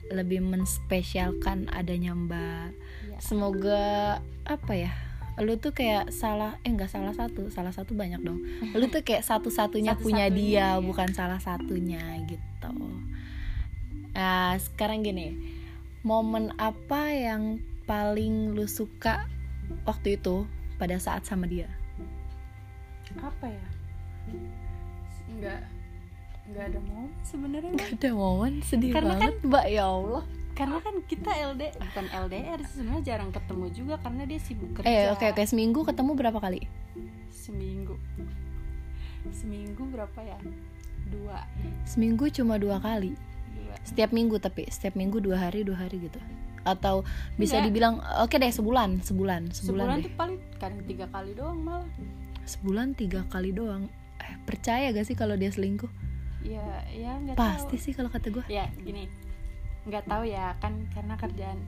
lebih 0.08 0.40
menspesialkan 0.40 1.66
adanya 1.74 2.14
Mbak. 2.14 2.66
Iya. 3.10 3.18
Semoga 3.18 3.84
apa 4.46 4.72
ya? 4.74 4.92
Lu 5.42 5.58
tuh 5.58 5.74
kayak 5.74 6.14
salah 6.14 6.62
eh 6.62 6.70
enggak 6.70 6.94
salah 6.94 7.10
satu, 7.10 7.50
salah 7.50 7.74
satu 7.74 7.98
banyak 7.98 8.22
dong. 8.22 8.38
Lu 8.78 8.86
tuh 8.86 9.02
kayak 9.02 9.26
satu-satunya 9.26 9.98
punya 9.98 10.30
Satu-satunya, 10.30 10.38
dia, 10.38 10.66
iya. 10.78 10.82
bukan 10.82 11.10
salah 11.10 11.42
satunya 11.42 12.22
gitu. 12.30 12.70
Nah, 14.14 14.54
sekarang 14.62 15.02
gini. 15.02 15.34
Momen 16.06 16.52
apa 16.60 17.10
yang 17.16 17.58
paling 17.88 18.52
lu 18.52 18.68
suka 18.68 19.24
waktu 19.88 20.20
itu 20.20 20.44
pada 20.76 21.00
saat 21.00 21.24
sama 21.24 21.48
dia? 21.48 21.64
apa 23.22 23.46
ya 23.46 23.66
nggak 25.38 25.62
nggak 26.44 26.64
ada 26.66 26.80
mau 26.82 27.04
sebenarnya 27.22 27.70
Mbak. 27.70 27.80
Gak 27.80 27.92
ada 27.96 28.10
momen 28.12 28.52
sedih 28.62 28.90
Karena 28.90 29.16
banget, 29.16 29.34
Mbak 29.42 29.66
ya 29.66 29.84
Allah. 29.86 30.24
karena 30.52 30.78
kan 30.78 30.94
kita 31.02 31.30
LD 31.50 31.62
bukan 31.74 32.06
LDR 32.06 32.60
sih 32.62 32.72
sebenarnya 32.78 33.02
jarang 33.02 33.30
ketemu 33.30 33.66
juga 33.70 33.94
karena 33.98 34.22
dia 34.22 34.38
sibuk 34.38 34.70
kerja 34.72 34.86
Eh, 34.86 35.06
oke 35.10 35.26
oke, 35.26 35.42
seminggu 35.42 35.82
ketemu 35.82 36.10
berapa 36.14 36.38
kali? 36.38 36.60
seminggu 37.28 37.98
seminggu 39.30 39.82
berapa 39.88 40.20
ya 40.20 40.38
dua 41.06 41.42
Seminggu 41.84 42.28
cuma 42.30 42.56
dua 42.56 42.78
kali. 42.78 43.12
dua 43.50 43.74
Setiap 43.82 44.10
minggu 44.10 44.36
tapi 44.38 44.64
setiap 44.66 44.94
minggu 44.94 45.18
dua 45.18 45.36
hari 45.38 45.60
dua 45.62 45.76
hari 45.78 46.00
gitu. 46.02 46.20
Atau 46.62 47.04
bisa 47.34 47.58
Enggak. 47.58 47.66
dibilang 47.66 47.94
oke 48.18 48.34
deh 48.34 48.48
sebulan 48.48 49.00
sebulan 49.00 49.50
sebulan, 49.50 49.52
sebulan 49.52 49.96
deh. 49.98 50.04
tuh 50.04 50.12
paling 50.14 50.38
kadang 50.54 50.82
tiga 50.84 51.06
kali 51.08 51.32
doang 51.32 51.58
malah 51.58 51.88
Sebulan 52.44 52.92
tiga 52.92 53.24
kali 53.26 53.50
doang. 53.50 53.88
Eh, 54.18 54.36
percaya 54.44 54.88
gak 54.90 55.04
sih 55.04 55.12
kalau 55.12 55.34
dia 55.34 55.48
selingkuh? 55.48 55.88
Ya 56.44 56.62
ya 56.86 57.10
nggak 57.18 57.34
Pasti 57.34 57.72
tahu 57.72 57.80
sih 57.80 57.92
kalau 57.92 58.08
kata 58.08 58.28
gue. 58.30 58.44
ya 58.46 58.68
gini. 58.78 59.08
Nggak 59.82 60.04
tahu 60.04 60.22
ya 60.24 60.52
kan 60.58 60.72
karena 60.90 61.14
kerjaan. 61.14 61.58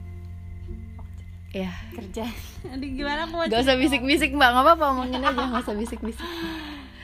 Ya, 1.49 1.71
kerja. 1.91 2.27
Aduh 2.71 2.85
gimana 2.87 3.23
aku 3.23 3.33
mau 3.33 3.45
gak 3.45 3.63
usah 3.63 3.75
bisik-bisik 3.75 4.29
mbak, 4.31 4.51
gak 4.51 4.63
apa-apa 4.63 4.85
omongin 4.91 5.21
aja, 5.21 5.31
gak 5.33 5.63
usah 5.63 5.75
bisik-bisik. 5.75 6.27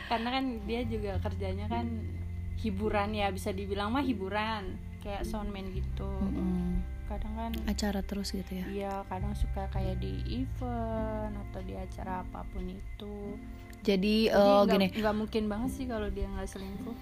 karena 0.03 0.29
kan 0.31 0.45
dia 0.63 0.83
juga 0.83 1.17
kerjanya 1.17 1.65
kan 1.65 1.87
hiburan 2.59 3.09
ya 3.11 3.27
bisa 3.29 3.49
dibilang 3.49 3.89
mah 3.89 4.01
hiburan. 4.01 4.77
Kayak 4.99 5.25
soundman 5.25 5.67
gitu. 5.69 6.07
Mm-mm. 6.07 6.79
kadang 7.03 7.35
kan 7.35 7.51
acara 7.65 7.99
terus 8.01 8.31
gitu 8.31 8.47
ya? 8.53 8.65
Iya 8.65 8.93
kadang 9.05 9.33
suka 9.33 9.67
kayak 9.67 9.99
di 9.99 10.17
event 10.33 11.33
atau 11.41 11.59
di 11.61 11.73
acara 11.73 12.21
apa 12.21 12.41
pun 12.45 12.63
itu. 12.65 13.15
jadi 13.81 14.31
Jadi 14.31 14.33
eh, 14.33 14.39
nggak- 14.61 14.71
gini. 14.71 14.87
nggak 14.97 15.15
mungkin 15.15 15.43
banget 15.45 15.69
sih 15.73 15.85
kalau 15.85 16.07
dia 16.07 16.25
nggak 16.25 16.47
selingkuh. 16.47 16.95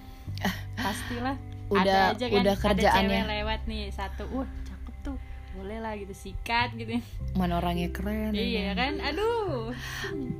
Pastilah. 0.76 1.36
udah 1.72 2.12
ada 2.12 2.12
aja 2.12 2.26
kan, 2.28 2.40
udah 2.44 2.54
Ada 2.58 2.64
kerjaannya 2.68 3.20
cewek 3.24 3.32
lewat 3.32 3.60
nih 3.64 3.82
satu, 3.88 4.24
uh 4.28 4.48
cakep 4.68 4.94
tuh, 5.00 5.16
boleh 5.56 5.78
lah 5.80 5.96
gitu 5.96 6.12
sikat 6.12 6.76
gitu. 6.76 7.00
mana 7.32 7.64
orangnya 7.64 7.88
keren 7.88 8.36
ya 8.36 8.44
iya 8.44 8.72
kan, 8.76 9.00
aduh. 9.00 9.72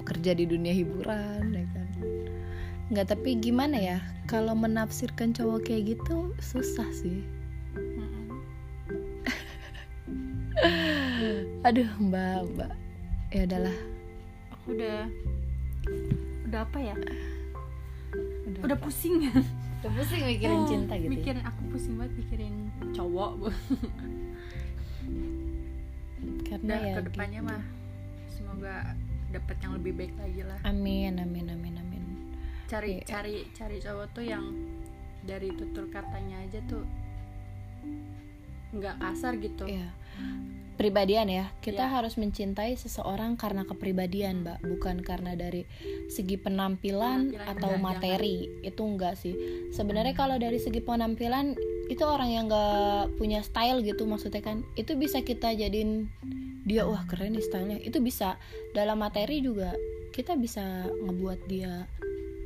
kerja 0.05 0.37
di 0.37 0.45
dunia 0.45 0.77
hiburan 0.77 1.57
ya 1.57 1.65
kan 1.73 1.89
nggak 2.93 3.07
tapi 3.17 3.41
gimana 3.41 3.81
ya 3.81 3.99
kalau 4.29 4.53
menafsirkan 4.53 5.33
cowok 5.33 5.65
kayak 5.73 5.97
gitu 5.97 6.37
susah 6.45 6.85
sih 6.93 7.25
aduh 11.65 11.89
mbak 11.97 12.45
mbak 12.53 12.73
ya 13.33 13.49
udahlah 13.49 13.77
Aku 14.53 14.79
udah, 14.79 15.11
udah 16.47 16.61
apa 16.62 16.79
ya? 16.79 16.95
udah, 18.47 18.61
Udah 18.62 18.79
pusing. 18.79 19.27
Udah 19.83 19.91
pusing 19.93 20.23
mikirin 20.23 20.57
Oh, 20.57 20.69
cinta 20.69 20.95
gitu 20.95 21.05
ya. 21.05 21.11
Mikirin 21.11 21.43
aku 21.43 21.61
pusing 21.69 21.95
banget 21.97 22.12
mikirin 22.17 22.55
cowok 22.93 23.31
bu. 23.37 23.49
karena 26.45 26.62
Udah 26.69 26.81
ya 26.81 26.95
ke 26.95 27.03
depannya 27.09 27.41
gitu. 27.41 27.49
mah 27.49 27.62
semoga 28.29 28.75
dapat 29.29 29.57
yang 29.59 29.73
lebih 29.75 29.93
baik 29.97 30.15
lagi 30.15 30.43
lah. 30.45 30.59
amin 30.62 31.12
amin 31.17 31.47
amin 31.49 31.75
amin 31.77 32.05
cari 32.67 33.01
Iya. 33.01 33.05
cari 33.05 33.35
cari 33.51 33.77
cowok 33.79 34.07
tuh 34.12 34.23
yang 34.23 34.45
dari 35.23 35.49
tutur 35.51 35.89
katanya 35.89 36.39
aja 36.41 36.61
tuh 36.65 36.85
nggak 38.71 38.97
kasar 38.99 39.35
gitu 39.37 39.65
Iya. 39.67 39.89
Pribadian 40.73 41.29
ya, 41.29 41.52
kita 41.61 41.85
Iya. 41.87 41.93
harus 42.00 42.17
mencintai 42.17 42.75
seseorang 42.75 43.37
karena 43.37 43.62
kepribadian, 43.69 44.43
Mbak, 44.43 44.59
bukan 44.67 44.97
karena 45.05 45.37
dari 45.37 45.69
segi 46.09 46.41
penampilan, 46.41 47.33
Penampilan 47.33 47.50
atau 47.52 47.71
enggak, 47.76 47.85
materi. 47.85 48.37
Itu 48.64 48.83
enggak 48.88 49.14
sih. 49.21 49.37
Sebenarnya 49.71 50.17
kalau 50.17 50.41
dari 50.41 50.57
segi 50.59 50.81
penampilan 50.81 51.55
itu 51.93 52.02
orang 52.02 52.31
yang 52.33 52.45
nggak 52.49 53.21
punya 53.21 53.45
style 53.45 53.85
gitu 53.85 54.09
maksudnya 54.09 54.41
kan, 54.41 54.64
itu 54.75 54.97
bisa 54.97 55.21
kita 55.21 55.52
jadiin 55.52 56.09
dia 56.64 56.87
wah 56.88 57.05
keren 57.07 57.37
nih 57.37 57.45
stylenya. 57.45 57.79
Itu 57.85 58.00
bisa. 58.00 58.41
Dalam 58.73 59.02
materi 59.02 59.45
juga 59.45 59.76
kita 60.12 60.37
bisa 60.37 60.88
ngebuat 60.88 61.49
dia 61.49 61.88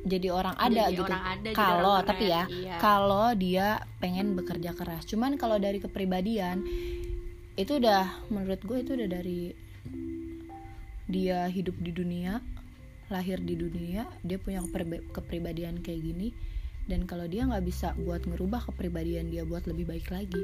jadi 0.07 0.31
orang 0.31 0.55
ada 0.55 0.87
Jadi 0.87 1.03
gitu. 1.03 1.13
Kalau 1.51 1.99
tapi 1.99 2.31
ya, 2.31 2.47
iya. 2.47 2.79
kalau 2.79 3.35
dia 3.35 3.83
pengen 3.99 4.39
bekerja 4.39 4.71
keras. 4.71 5.03
Cuman 5.03 5.35
kalau 5.35 5.59
dari 5.59 5.83
kepribadian 5.83 6.63
itu 7.57 7.81
udah 7.81 8.29
menurut 8.29 8.61
gue 8.61 8.77
itu 8.85 8.91
udah 8.93 9.09
dari 9.09 9.51
dia 11.09 11.49
hidup 11.49 11.73
di 11.81 11.89
dunia, 11.89 12.37
lahir 13.09 13.41
di 13.41 13.57
dunia, 13.57 14.05
dia 14.21 14.37
punya 14.37 14.61
kepribadian 15.11 15.81
kayak 15.81 16.05
gini. 16.05 16.29
Dan 16.87 17.03
kalau 17.03 17.27
dia 17.27 17.43
nggak 17.43 17.67
bisa 17.67 17.91
buat 17.99 18.23
ngerubah 18.23 18.71
kepribadian 18.71 19.27
dia 19.27 19.43
buat 19.43 19.67
lebih 19.67 19.91
baik 19.91 20.07
lagi, 20.07 20.39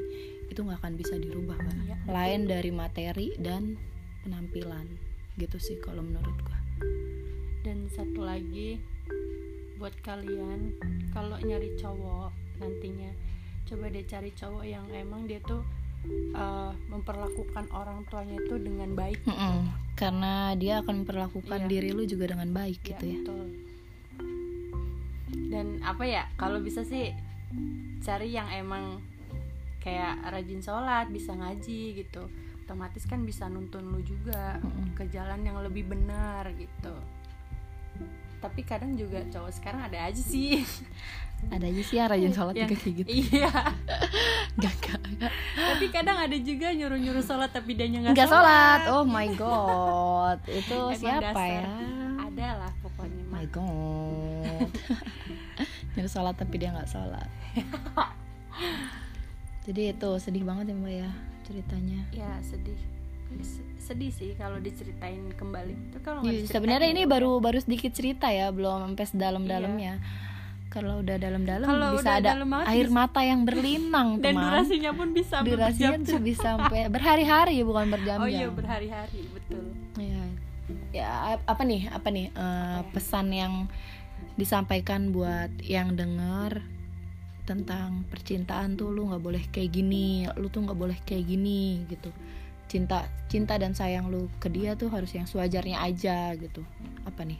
itu 0.52 0.60
nggak 0.60 0.76
akan 0.82 0.94
bisa 1.00 1.16
dirubah, 1.16 1.56
mbak. 1.56 1.76
Iya. 1.88 1.96
Lain 2.04 2.40
dari 2.44 2.68
materi 2.68 3.32
dan 3.40 3.80
penampilan, 4.26 4.84
gitu 5.40 5.56
sih 5.56 5.80
kalau 5.80 6.04
menurut 6.04 6.36
gue. 6.36 6.58
dan 7.64 7.88
satu 7.88 8.20
lagi 8.20 8.76
buat 9.80 9.96
kalian 10.04 10.76
kalau 11.16 11.40
nyari 11.40 11.72
cowok 11.80 12.30
nantinya 12.60 13.08
coba 13.64 13.88
deh 13.88 14.04
cari 14.04 14.30
cowok 14.36 14.64
yang 14.68 14.84
emang 14.92 15.24
dia 15.24 15.40
tuh 15.48 15.64
eh, 16.06 16.72
memperlakukan 16.86 17.66
orang 17.70 18.04
tuanya 18.04 18.36
itu 18.36 18.54
dengan 18.56 18.92
baik 18.92 19.20
Mm-mm. 19.24 19.68
Karena 19.94 20.52
dia 20.52 20.80
akan 20.80 21.02
memperlakukan 21.02 21.60
Iya. 21.60 21.70
diri 21.70 21.90
lu 21.90 22.02
juga 22.04 22.28
dengan 22.28 22.50
baik 22.50 22.78
gitu 22.82 23.04
ya. 23.04 23.18
betul 23.20 23.46
dan 25.44 25.78
apa 25.80 26.02
ya 26.02 26.22
kalau 26.34 26.58
bisa 26.58 26.82
sih 26.82 27.14
cari 28.00 28.30
yang 28.30 28.46
emang 28.50 28.98
kayak 29.78 30.18
rajin 30.26 30.58
sholat 30.58 31.06
bisa 31.08 31.30
ngaji 31.30 31.94
gitu 31.96 32.26
otomatis 32.60 33.04
kan 33.04 33.22
bisa 33.22 33.46
nuntun 33.46 33.86
lu 33.86 34.00
juga 34.00 34.58
Mm-mm. 34.58 34.94
ke 34.94 35.06
jalan 35.08 35.40
yang 35.40 35.60
lebih 35.60 35.86
benar 35.86 36.48
gitu 36.54 36.94
tapi 38.40 38.60
kadang 38.60 38.92
juga 38.92 39.24
cowok 39.26 39.52
sekarang 39.52 39.80
ada 39.82 40.04
aja 40.04 40.18
sih 40.18 40.60
Ada 41.44 41.64
aja 41.66 41.82
sih 41.82 41.96
yang 41.98 42.08
rajin 42.08 42.32
sholat 42.32 42.54
juga 42.56 42.72
kayak 42.74 42.94
gitu. 42.98 43.08
iya 43.10 43.52
Gak, 44.64 44.74
kadang 45.94 46.18
ada 46.18 46.34
juga 46.34 46.66
nyuruh 46.70 46.98
nyuruh 46.98 47.22
sholat 47.22 47.48
tapi 47.48 47.72
dia 47.72 47.86
nggak 47.86 48.12
Nggak 48.12 48.26
sholat. 48.26 48.80
Oh 48.90 49.06
my 49.06 49.28
god. 49.32 50.38
Itu 50.60 50.74
Emang 50.90 50.98
siapa 50.98 51.30
dasar. 51.30 51.62
ya? 51.62 51.66
ada 52.24 52.48
lah 52.58 52.72
pokoknya 52.82 53.22
mah 53.24 53.32
My 53.32 53.46
god. 53.46 54.70
Nyuruh 55.94 56.10
sholat 56.10 56.34
tapi 56.34 56.54
dia 56.56 56.70
nggak 56.70 56.88
sholat. 56.88 57.28
Jadi 59.64 59.82
itu 59.88 60.10
sedih 60.18 60.44
banget 60.44 60.68
ya 60.68 60.76
mbak 60.76 60.92
ya 60.94 61.10
ceritanya. 61.42 62.00
ya 62.10 62.30
sedih 62.40 62.76
sedih 63.76 64.08
sih 64.08 64.30
kalau 64.34 64.56
diceritain 64.58 65.26
kembali 65.34 65.72
itu 65.72 65.98
kalau 66.00 66.20
Iya, 66.20 66.44
diceritain 66.44 66.52
sebenarnya 66.52 66.88
ini 66.90 67.02
ya 67.02 67.10
baru 67.10 67.30
baru 67.38 67.58
sedikit 67.58 67.90
cerita 67.90 68.28
ya, 68.28 68.48
belum 68.48 68.92
sampai 68.92 69.06
sedalam-dalamnya. 69.06 69.98
Kalau 70.74 70.98
udah 70.98 71.16
dalam-dalam 71.16 71.70
bisa 71.70 72.02
udah 72.02 72.14
ada 72.18 72.30
dalam 72.34 72.50
air 72.66 72.84
bisa- 72.84 72.98
mata 72.98 73.20
yang 73.22 73.46
berlinang, 73.46 74.08
dan 74.22 74.34
teman. 74.34 74.42
durasinya 74.44 74.90
pun 74.90 75.08
bisa 75.10 75.36
Durasinya 75.40 75.98
tuh 76.02 76.18
bisa 76.18 76.48
sampai 76.58 76.90
berhari-hari 76.90 77.62
bukan 77.62 77.86
berjam-jam. 77.88 78.18
oh 78.18 78.28
iya 78.28 78.50
berhari-hari 78.50 79.22
betul 79.30 79.64
Iya. 79.94 80.22
Ya 80.90 81.08
ap- 81.32 81.46
apa 81.46 81.62
nih? 81.62 81.86
Apa 81.88 82.08
nih 82.08 82.26
eh, 82.28 82.42
ya? 82.76 82.82
pesan 82.90 83.30
yang 83.30 83.70
disampaikan 84.34 85.10
buat 85.10 85.54
yang 85.62 85.94
dengar 85.94 86.58
tentang 87.44 88.02
percintaan 88.08 88.74
tuh 88.74 88.88
lu 88.88 89.06
nggak 89.06 89.20
boleh 89.20 89.44
kayak 89.48 89.70
gini, 89.70 90.24
lu 90.34 90.48
tuh 90.48 90.64
nggak 90.64 90.74
boleh 90.74 90.98
kayak 91.04 91.22
gini 91.24 91.84
gitu. 91.86 92.10
Cinta 92.66 93.04
cinta 93.28 93.54
dan 93.54 93.70
sayang 93.70 94.08
lu 94.08 94.26
ke 94.40 94.48
dia 94.48 94.74
tuh 94.74 94.88
harus 94.88 95.12
yang 95.12 95.28
sewajarnya 95.28 95.78
aja 95.78 96.34
gitu. 96.34 96.64
Apa 97.04 97.22
nih? 97.22 97.38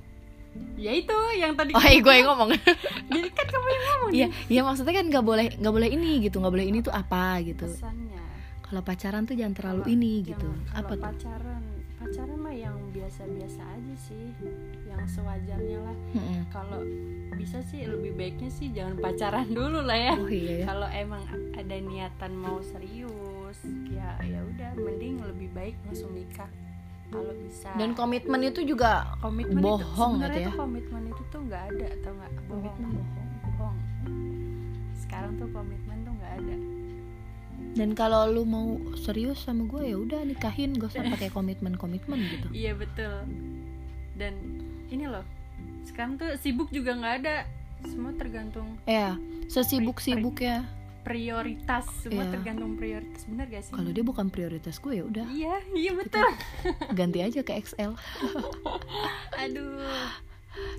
Ya 0.77 0.93
itu 0.93 1.13
yang 1.35 1.53
tadi 1.53 1.71
Oh, 1.71 1.83
iya, 1.83 1.99
gue 1.99 2.15
yang 2.15 2.29
ngomong. 2.29 2.51
jadi 3.07 3.29
kan 3.31 3.47
kamu 3.47 3.67
yang 3.69 3.85
ngomong 3.87 4.11
Iya, 4.11 4.27
iya 4.49 4.61
maksudnya 4.61 4.93
kan 4.93 5.07
nggak 5.07 5.23
boleh 5.23 5.47
nggak 5.55 5.75
boleh 5.75 5.89
ini 5.89 6.11
gitu, 6.21 6.37
nggak 6.37 6.53
boleh 6.53 6.67
ini 6.67 6.79
tuh 6.81 6.93
apa 6.93 7.39
gitu. 7.41 7.67
pesannya 7.67 8.23
Kalau 8.61 8.81
pacaran 8.81 9.23
tuh 9.23 9.35
jangan 9.35 9.55
terlalu 9.55 9.83
Kalau 9.83 9.93
ini 9.93 10.11
yang- 10.15 10.27
gitu. 10.27 10.49
Apa 10.73 10.93
tuh? 10.93 11.05
pacaran 11.05 11.63
pacaran 11.95 12.37
mah 12.39 12.53
yang 12.53 12.77
biasa-biasa 12.91 13.63
aja 13.65 13.95
sih 13.99 14.29
yang 14.85 15.01
sewajarnya 15.07 15.79
lah 15.81 15.97
Mm-mm. 16.13 16.41
kalau 16.49 16.85
bisa 17.33 17.65
sih 17.65 17.81
lebih 17.83 18.13
baiknya 18.13 18.51
sih 18.51 18.69
jangan 18.69 18.99
pacaran 18.99 19.49
dulu 19.49 19.81
lah 19.81 19.97
ya 19.97 20.15
Oh 20.15 20.29
iya 20.29 20.55
ya. 20.55 20.65
kalau 20.67 20.85
emang 20.87 21.25
ada 21.55 21.77
niatan 21.77 22.33
mau 22.35 22.61
serius 22.61 23.57
ya 23.89 24.21
ya 24.21 24.37
udah 24.45 24.71
mending 24.77 25.17
lebih 25.25 25.49
baik 25.51 25.81
langsung 25.83 26.13
nikah 26.13 26.51
kalau 27.15 27.33
bisa 27.39 27.71
Dan 27.73 27.95
komitmen 27.95 28.41
itu 28.43 28.61
juga 28.65 29.15
komitmen 29.21 29.57
itu 29.57 29.65
bohong 29.65 30.15
gitu 30.19 30.35
ya. 30.37 30.49
tuh 30.49 30.55
komitmen 30.59 31.03
itu 31.07 31.23
tuh 31.25 31.41
nggak 31.43 31.63
ada 31.69 31.87
atau 31.93 32.11
nggak 32.13 32.31
Komitmen 32.45 32.89
bohong. 32.91 33.07
bohong 33.55 33.77
sekarang 34.97 35.33
tuh 35.37 35.49
komitmen 35.49 35.99
tuh 36.03 36.13
nggak 36.13 36.33
ada 36.37 36.57
Dan 37.75 37.91
kalau 37.93 38.27
lu 38.29 38.43
mau 38.45 38.67
serius 38.97 39.39
sama 39.41 39.65
gue 39.65 39.83
ya 39.85 39.97
udah 39.97 40.23
nikahin, 40.23 40.75
gak 40.75 40.91
usah 40.91 41.07
pakai 41.09 41.27
komitmen-komitmen 41.29 42.19
gitu. 42.21 42.47
iya 42.53 42.71
betul 42.71 43.27
dan 44.13 44.35
ini 44.89 45.07
loh 45.07 45.27
sekarang 45.85 46.15
tuh 46.15 46.35
sibuk 46.37 46.71
juga 46.71 46.95
nggak 46.95 47.15
ada 47.21 47.37
semua 47.85 48.11
tergantung 48.13 48.79
Ya, 48.85 49.19
sesibuk-sibuk 49.47 50.39
ya. 50.41 50.63
Prioritas 51.05 51.85
semua 52.01 52.25
Iya. 52.25 52.33
tergantung 52.33 52.75
prioritas 52.75 53.29
bener 53.29 53.47
gak 53.47 53.63
sih 53.63 53.73
Kalau 53.73 53.91
dia 53.93 54.03
bukan 54.03 54.27
prioritas 54.27 54.81
gue 54.81 54.93
ya 54.97 55.05
udah 55.05 55.27
iya 55.31 55.61
iya 55.71 55.93
betul 55.93 56.25
ganti 56.93 57.21
aja 57.21 57.41
ke 57.41 57.53
XL. 57.55 57.93
aduh 59.45 59.79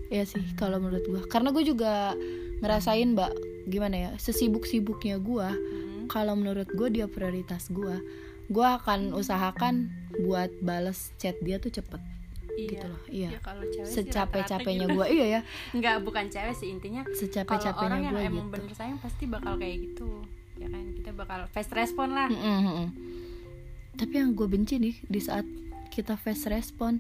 ya 0.08 0.24
sih 0.24 0.42
kalau 0.56 0.80
menurut 0.80 1.04
gue. 1.04 1.22
Karena 1.28 1.52
gue 1.52 1.64
juga 1.64 2.16
ngerasain 2.64 3.12
mbak 3.12 3.32
gimana 3.68 3.96
ya 3.96 4.10
sesibuk-sibuknya 4.16 5.20
gue. 5.20 5.48
Hmm, 5.52 6.08
Kalau 6.08 6.34
menurut 6.34 6.70
gue 6.70 6.88
dia 6.90 7.06
prioritas 7.06 7.68
gue. 7.68 8.00
Gue 8.48 8.64
akan 8.64 9.12
usahakan 9.12 9.90
buat 10.22 10.54
bales 10.62 11.12
chat 11.18 11.36
dia 11.42 11.58
tuh 11.58 11.74
cepet 11.74 12.00
iya 12.56 12.70
gitu 12.72 12.86
loh. 12.88 13.02
Iya. 13.12 13.30
Ya, 13.36 13.40
kalau 13.44 13.64
cewek 13.68 13.88
sih 13.88 13.96
Secapek-capeknya 14.02 14.86
rata-rata 14.88 14.96
gue 14.98 15.08
iya 15.12 15.26
ya. 15.26 15.42
gitu. 15.44 15.76
nggak 15.80 15.96
bukan 16.08 16.26
cewek 16.32 16.56
sih 16.56 16.68
intinya 16.72 17.02
kalau 17.04 17.18
Secapek-capeknya 17.20 17.88
orang 17.92 18.02
yang 18.04 18.14
gue 18.16 18.24
emang 18.26 18.48
gitu. 18.48 18.54
bener 18.56 18.72
sayang 18.74 19.00
pasti 19.04 19.24
bakal 19.28 19.54
kayak 19.60 19.78
gitu 19.84 20.10
ya 20.56 20.68
kan 20.72 20.84
kita 20.96 21.12
bakal 21.12 21.40
fast 21.52 21.72
respon 21.76 22.08
lah 22.16 22.28
Mm-mm, 22.32 22.60
mm-mm. 22.64 22.88
Tapi 23.96 24.14
yang 24.20 24.36
gue 24.36 24.48
benci 24.48 24.76
nih 24.76 24.96
di 25.08 25.20
saat 25.24 25.48
kita 25.92 26.20
fast 26.20 26.48
respon 26.52 27.00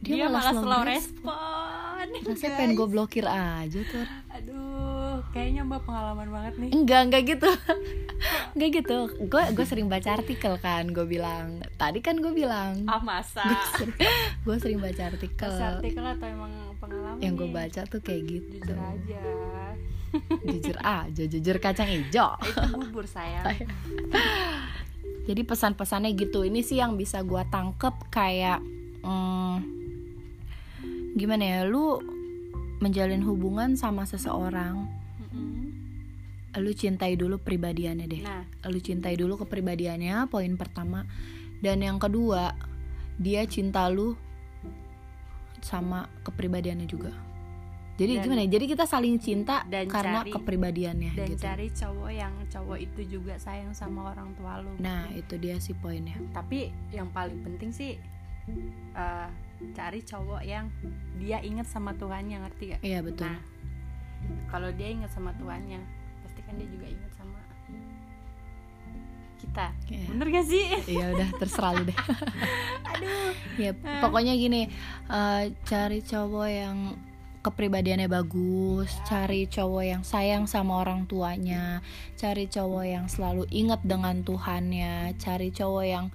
dia, 0.00 0.32
malah, 0.32 0.56
slow 0.56 0.80
respon, 0.80 2.04
rasanya 2.24 2.56
pengen 2.56 2.72
gue 2.72 2.88
blokir 2.88 3.28
aja 3.28 3.80
tuh 3.84 4.06
aduh 4.32 4.79
kayaknya 5.30 5.62
mbak 5.62 5.86
pengalaman 5.86 6.28
banget 6.28 6.54
nih. 6.58 6.70
Enggak 6.74 7.00
enggak 7.06 7.22
gitu. 7.26 7.50
Enggak 8.54 8.70
gitu. 8.82 8.96
Gue 9.30 9.42
gue 9.54 9.66
sering 9.66 9.86
baca 9.86 10.18
artikel 10.18 10.54
kan 10.58 10.84
gue 10.90 11.06
bilang. 11.06 11.62
Tadi 11.78 12.02
kan 12.02 12.18
gue 12.18 12.32
bilang. 12.34 12.84
Ah 12.90 13.00
masa? 13.00 13.46
Gue 13.46 13.58
sering, 13.78 13.94
gue 14.46 14.56
sering 14.58 14.78
baca 14.82 15.02
artikel. 15.08 15.52
Baca 15.54 15.68
artikel 15.78 16.04
atau 16.04 16.26
emang 16.26 16.52
pengalaman 16.82 17.22
yang 17.22 17.38
gue 17.38 17.48
baca 17.48 17.80
tuh 17.86 18.02
kayak 18.02 18.22
gitu. 18.26 18.60
jujur 18.60 18.78
aja. 18.78 19.22
Jujur 20.50 20.78
aja 20.82 21.22
jujur 21.22 21.56
kacang 21.62 21.86
hijau. 21.86 22.34
Itu 22.42 22.66
bubur 22.74 23.06
sayang. 23.06 23.46
Jadi 25.30 25.46
pesan-pesannya 25.46 26.18
gitu. 26.18 26.42
Ini 26.42 26.66
sih 26.66 26.82
yang 26.82 26.98
bisa 26.98 27.22
gua 27.22 27.46
tangkep 27.46 28.10
kayak 28.10 28.58
hmm, 29.06 29.56
gimana 31.14 31.44
ya? 31.46 31.60
Lu 31.62 32.02
menjalin 32.82 33.22
hubungan 33.22 33.78
sama 33.78 34.02
seseorang. 34.02 34.99
Lu 36.58 36.74
cintai 36.74 37.14
dulu 37.14 37.38
pribadiannya 37.38 38.06
deh. 38.10 38.22
Nah. 38.26 38.42
Lu 38.66 38.82
cintai 38.82 39.14
dulu 39.14 39.38
kepribadiannya 39.38 40.26
poin 40.26 40.58
pertama. 40.58 41.06
Dan 41.62 41.84
yang 41.84 42.02
kedua 42.02 42.56
dia 43.20 43.44
cinta 43.46 43.86
lu 43.86 44.16
sama 45.60 46.08
kepribadiannya 46.26 46.88
juga. 46.88 47.12
Jadi 48.00 48.16
Dan- 48.16 48.24
gimana 48.24 48.42
ya? 48.48 48.56
jadi 48.56 48.64
kita 48.64 48.84
saling 48.88 49.20
cinta 49.20 49.60
dan 49.68 49.84
karena 49.84 50.24
cari- 50.24 50.32
kepribadiannya 50.32 51.12
dan 51.12 51.28
gitu. 51.36 51.44
cari 51.44 51.68
cowok 51.68 52.10
yang 52.16 52.32
cowok 52.48 52.78
itu 52.80 53.00
juga 53.20 53.36
sayang 53.36 53.76
sama 53.76 54.16
orang 54.16 54.32
tua 54.40 54.64
lu. 54.64 54.72
Nah 54.80 55.12
itu 55.12 55.36
dia 55.36 55.60
sih 55.60 55.76
poinnya. 55.76 56.16
Tapi 56.32 56.72
yang 56.96 57.12
paling 57.12 57.44
penting 57.44 57.68
sih 57.68 58.00
eh, 58.96 59.28
cari 59.76 60.00
cowok 60.00 60.40
yang 60.40 60.72
dia 61.20 61.44
ingat 61.44 61.68
sama 61.68 61.92
Tuhannya 61.92 62.40
ngerti 62.40 62.64
gak? 62.72 62.80
iya 62.80 63.04
betul. 63.04 63.28
Nah, 63.28 63.44
kalau 64.48 64.72
dia 64.72 64.88
ingat 64.88 65.12
sama 65.12 65.36
Tuhannya, 65.36 65.84
kan 66.50 66.58
dia 66.58 66.66
juga 66.66 66.86
ingat 66.90 67.12
sama 67.14 67.38
kita. 69.38 69.66
Iya. 69.86 70.06
Bener 70.10 70.26
gak 70.34 70.46
sih? 70.50 70.64
Iya 70.90 71.06
udah 71.14 71.28
terserah 71.38 71.72
lu 71.78 71.82
deh. 71.86 71.98
Aduh. 72.90 73.30
ya 73.54 73.70
pokoknya 74.02 74.34
gini, 74.34 74.66
eh, 75.06 75.42
cari 75.62 76.02
cowok 76.02 76.48
yang 76.50 76.98
kepribadiannya 77.40 78.10
bagus, 78.10 78.90
cari 79.06 79.46
cowok 79.46 79.84
yang 79.86 80.02
sayang 80.02 80.44
sama 80.50 80.82
orang 80.82 81.06
tuanya, 81.06 81.86
cari 82.18 82.50
cowok 82.50 82.84
yang 82.84 83.06
selalu 83.06 83.46
ingat 83.48 83.80
dengan 83.86 84.26
Tuhannya, 84.26 85.14
cari 85.22 85.54
cowok 85.54 85.84
yang 85.86 86.10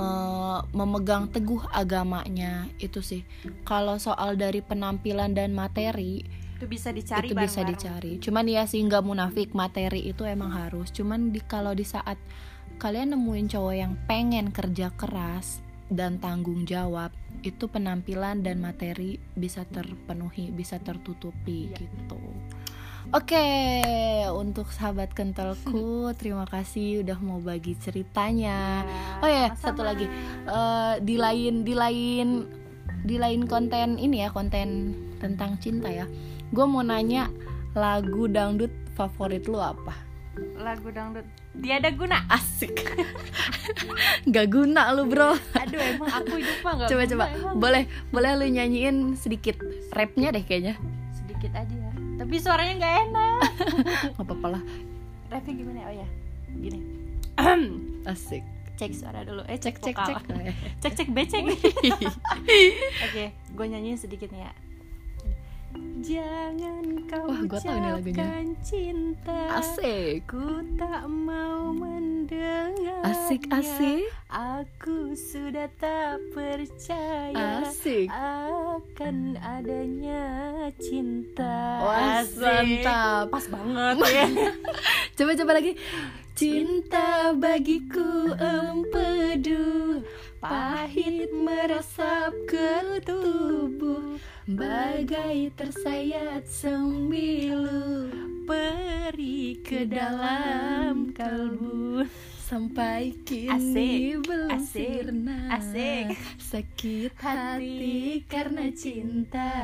eh, 0.00 0.58
memegang 0.72 1.28
teguh 1.28 1.60
agamanya 1.76 2.72
itu 2.80 3.04
sih. 3.04 3.22
Kalau 3.68 4.00
soal 4.00 4.40
dari 4.40 4.64
penampilan 4.64 5.36
dan 5.36 5.52
materi 5.52 6.40
Itu 6.60 6.68
bisa 6.68 6.92
dicari 6.92 7.32
itu 7.32 7.36
bisa 7.40 7.64
dicari 7.64 8.20
cuman 8.20 8.44
ya 8.44 8.68
sih 8.68 8.84
nggak 8.84 9.00
munafik 9.00 9.56
materi 9.56 10.12
itu 10.12 10.28
emang 10.28 10.52
harus 10.52 10.92
cuman 10.92 11.32
di 11.32 11.40
kalau 11.40 11.72
di 11.72 11.88
saat 11.88 12.20
kalian 12.76 13.16
nemuin 13.16 13.48
cowok 13.48 13.74
yang 13.80 13.96
pengen 14.04 14.52
kerja 14.52 14.92
keras 14.92 15.64
dan 15.88 16.20
tanggung 16.20 16.68
jawab 16.68 17.16
itu 17.40 17.64
penampilan 17.64 18.44
dan 18.44 18.60
materi 18.60 19.16
bisa 19.32 19.64
terpenuhi 19.64 20.52
bisa 20.52 20.76
tertutupi 20.76 21.72
Iya. 21.72 21.80
gitu 21.80 22.20
Oke, 23.10 23.42
untuk 24.30 24.70
sahabat 24.70 25.10
kentalku, 25.16 26.12
terima 26.20 26.46
kasih 26.46 27.02
udah 27.02 27.18
mau 27.18 27.42
bagi 27.42 27.74
ceritanya. 27.74 28.86
Ya, 28.86 29.18
Oh 29.18 29.26
ya, 29.26 29.46
satu 29.58 29.82
lagi. 29.82 30.06
Eh, 30.46 30.94
di 31.02 31.18
lain 31.18 31.66
di 31.66 31.74
lain 31.74 32.46
di 33.02 33.16
lain 33.16 33.48
konten 33.48 33.96
ini 33.96 34.22
ya 34.22 34.28
konten 34.30 34.92
tentang 35.18 35.56
cinta 35.58 35.88
ya 35.88 36.04
gue 36.50 36.64
mau 36.66 36.82
nanya 36.82 37.30
lagu 37.78 38.26
dangdut 38.26 38.74
favorit 38.98 39.46
lu 39.46 39.62
apa? 39.62 39.94
Lagu 40.58 40.90
dangdut. 40.90 41.26
Tiada 41.58 41.90
guna. 41.94 42.26
Asik. 42.30 42.74
Nggak 44.28 44.46
guna 44.50 44.90
lu 44.94 45.06
bro. 45.06 45.34
Aduh 45.58 45.78
emang 45.78 46.10
aku 46.10 46.34
hidup 46.38 46.58
mah 46.62 46.72
gak 46.78 46.88
coba 46.90 47.02
guna 47.02 47.10
coba. 47.10 47.24
emang. 47.30 47.54
boleh 47.58 47.82
boleh 48.10 48.30
lu 48.38 48.46
nyanyiin 48.50 49.14
sedikit 49.18 49.58
rapnya 49.94 50.34
deh 50.34 50.42
kayaknya. 50.42 50.74
Sedikit 51.14 51.54
aja. 51.54 51.74
Ya 51.74 51.90
Tapi 52.20 52.34
suaranya 52.38 52.74
gak 52.78 52.94
enak. 53.08 53.38
Nggak 54.18 54.26
apa-apa 54.26 54.46
lah. 54.58 54.62
Rapnya 55.30 55.52
gimana? 55.54 55.80
Oh 55.86 55.94
ya 55.94 56.08
Gini. 56.50 56.80
Asik. 58.10 58.42
Cek 58.74 58.90
suara 58.96 59.20
dulu. 59.22 59.44
Eh 59.44 59.60
cek 59.60 59.76
cek 59.78 59.92
vokal. 59.92 60.24
cek. 60.24 60.24
Cek 60.82 60.92
cek 60.96 61.08
becek. 61.12 61.44
Oke, 63.04 63.24
gue 63.36 63.66
nyanyiin 63.68 64.00
sedikit 64.00 64.32
nih 64.32 64.48
ya. 64.48 64.52
Jangan 66.00 66.84
kau 67.06 67.28
Wah, 67.28 67.40
gua 67.44 67.60
tahu 67.60 67.76
nih 67.76 67.90
lagunya. 67.92 68.26
cinta. 68.60 69.38
asik 69.54 70.26
Ku 70.26 70.46
tak 70.74 71.04
mau 71.06 71.70
mendengar. 71.70 73.04
asik 73.04 73.46
asik 73.48 74.08
Aku 74.26 75.12
sudah 75.12 75.68
tak 75.76 76.18
percaya 76.32 77.62
asik 77.62 78.08
akan 78.08 79.36
adanya 79.36 80.22
cinta. 80.76 81.56
Wah, 81.80 82.22
Asik. 82.22 82.40
mantap. 82.40 83.24
Pas 83.28 83.46
banget 83.46 83.96
ya. 84.08 84.26
coba 85.16 85.30
coba 85.36 85.52
lagi 85.54 85.72
cinta 86.32 87.08
bagiku 87.36 88.32
empedu 88.32 90.00
pahit 90.40 91.28
meresap 91.30 92.32
ke 92.48 92.98
tubuh 93.04 94.16
bagai 94.56 95.54
tersayat 95.54 96.42
sembilu 96.48 98.10
Peri 98.50 99.62
ke 99.62 99.86
dalam 99.86 101.14
kalbu. 101.14 102.02
sampai 102.50 103.14
kini 103.22 103.46
Asik, 103.46 104.26
belum 104.26 104.58
asik, 104.58 104.74
sirna 104.74 105.38
asik. 105.54 106.18
sakit 106.42 107.14
hati 107.14 108.26
karena 108.26 108.66
cinta 108.74 109.54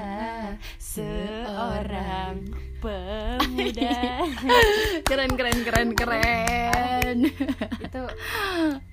seorang 0.78 2.46
pemuda. 2.80 3.96
Keren 5.08 5.32
keren 5.38 5.58
keren 5.64 5.90
keren. 5.96 7.16
Itu 7.80 8.02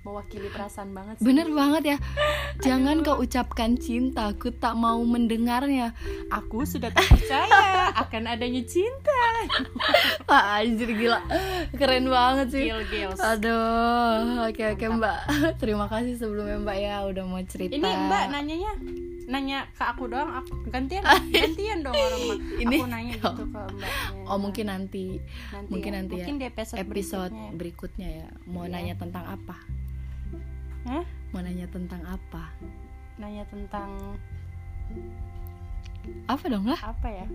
mewakili 0.06 0.48
perasaan 0.52 0.93
banget 0.93 1.19
sih. 1.19 1.26
bener 1.26 1.48
banget 1.50 1.84
ya. 1.96 1.98
Jangan 2.62 3.02
kau 3.02 3.19
ucapkan 3.19 3.76
cinta 3.80 4.32
aku 4.32 4.54
tak 4.54 4.78
mau 4.78 5.02
mendengarnya. 5.04 5.98
Aku 6.30 6.63
sudah 6.63 6.93
tak 6.93 7.08
percaya 7.10 7.91
akan 7.98 8.24
adanya 8.30 8.62
cinta. 8.63 9.22
Wah 10.30 10.62
anjir 10.62 10.93
gila. 10.93 11.19
Keren 11.76 12.08
banget 12.10 12.48
sih. 12.54 12.65
Gil 12.69 12.84
gils 12.89 13.19
Aduh 13.19 14.46
Oke 14.50 14.74
oke 14.74 14.86
mbak. 15.00 15.19
Terima 15.62 15.86
kasih 15.89 16.17
sebelumnya 16.17 16.58
mbak 16.62 16.78
ya 16.78 16.96
Udah 17.06 17.24
mau 17.26 17.41
cerita. 17.46 17.74
Ini 17.74 17.89
mbak 18.10 18.24
nanyanya 18.32 18.74
nanya 19.34 19.65
ke 19.69 19.84
aku 19.84 20.06
doang 20.06 20.30
aku 20.32 20.54
gantian 20.69 21.02
gantian 21.36 21.82
dong 21.82 21.91
orang 21.91 22.22
mah 22.24 22.38
Ini- 22.56 22.78
aku 22.78 22.88
nanya 22.88 23.13
gitu 23.15 23.30
ke 23.32 23.43
mbaknya 23.43 23.88
Oh 24.24 24.38
mungkin 24.38 24.65
nanti 24.67 25.17
nanti 25.50 25.69
mungkin 25.69 25.91
ya. 25.91 25.98
nanti 25.98 26.13
ya. 26.13 26.17
mungkin 26.22 26.36
di 26.38 26.46
episode, 26.46 26.78
Episode 26.80 27.34
berikutnya. 27.34 27.58
berikutnya 27.58 28.10
ya 28.13 28.28
Mau 28.46 28.63
Iya. 28.63 28.72
nanya 28.72 28.93
tentang 28.96 29.26
apa 29.26 29.56
Hah? 30.86 31.06
Mau 31.30 31.41
nanya 31.41 31.65
tentang 31.67 32.02
apa 32.04 32.43
nanya 33.15 33.43
tentang 33.46 33.89
Apa 36.26 36.46
dong 36.46 36.65
lah 36.65 36.80
apa 36.80 37.08
ya 37.08 37.26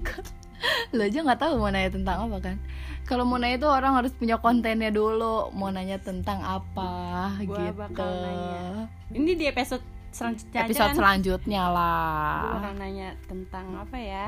Lo 0.97 1.03
aja 1.03 1.23
gak 1.23 1.41
tahu 1.41 1.57
mau 1.57 1.69
nanya 1.69 1.89
tentang 1.89 2.19
apa 2.21 2.37
kan 2.43 2.57
Kalau 3.03 3.23
mau 3.23 3.37
nanya 3.37 3.57
itu 3.57 3.69
orang 3.69 3.95
harus 3.95 4.13
punya 4.13 4.37
kontennya 4.37 4.91
dulu 4.91 5.49
Mau 5.51 5.69
nanya 5.69 5.97
tentang 5.97 6.41
apa 6.41 7.33
Gua 7.41 7.57
gitu 7.65 7.73
bakal 7.75 8.11
nanya. 8.21 8.91
ini 9.11 9.33
di 9.35 9.45
episode 9.45 9.81
selanjutnya 10.11 10.59
aja 10.59 10.67
Episode 10.67 10.89
kan? 10.89 10.97
selanjutnya 10.97 11.63
lah 11.69 12.43
bakal 12.57 12.73
nanya 12.77 13.09
tentang 13.27 13.67
apa 13.77 13.97
ya 13.97 14.27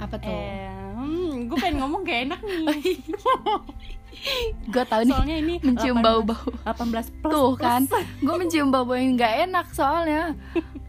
Apa 0.00 0.14
tuh 0.16 0.32
Eh, 0.32 0.72
hmm, 0.96 1.52
gue 1.52 1.56
pengen 1.60 1.84
ngomong 1.84 2.00
gak 2.00 2.24
enak 2.24 2.40
nih. 2.40 2.96
Gue 4.72 4.84
tahu 4.88 5.02
nih 5.04 5.12
Soalnya 5.12 5.36
ini 5.36 5.54
Mencium 5.60 5.98
18 6.00 6.06
bau-bau 6.06 6.44
18 6.64 7.20
plus. 7.20 7.32
Tuh 7.32 7.52
kan 7.60 7.80
Gue 8.24 8.34
mencium 8.40 8.68
bau-bau 8.72 8.96
yang 8.96 9.20
gak 9.20 9.50
enak 9.50 9.66
soalnya 9.76 10.32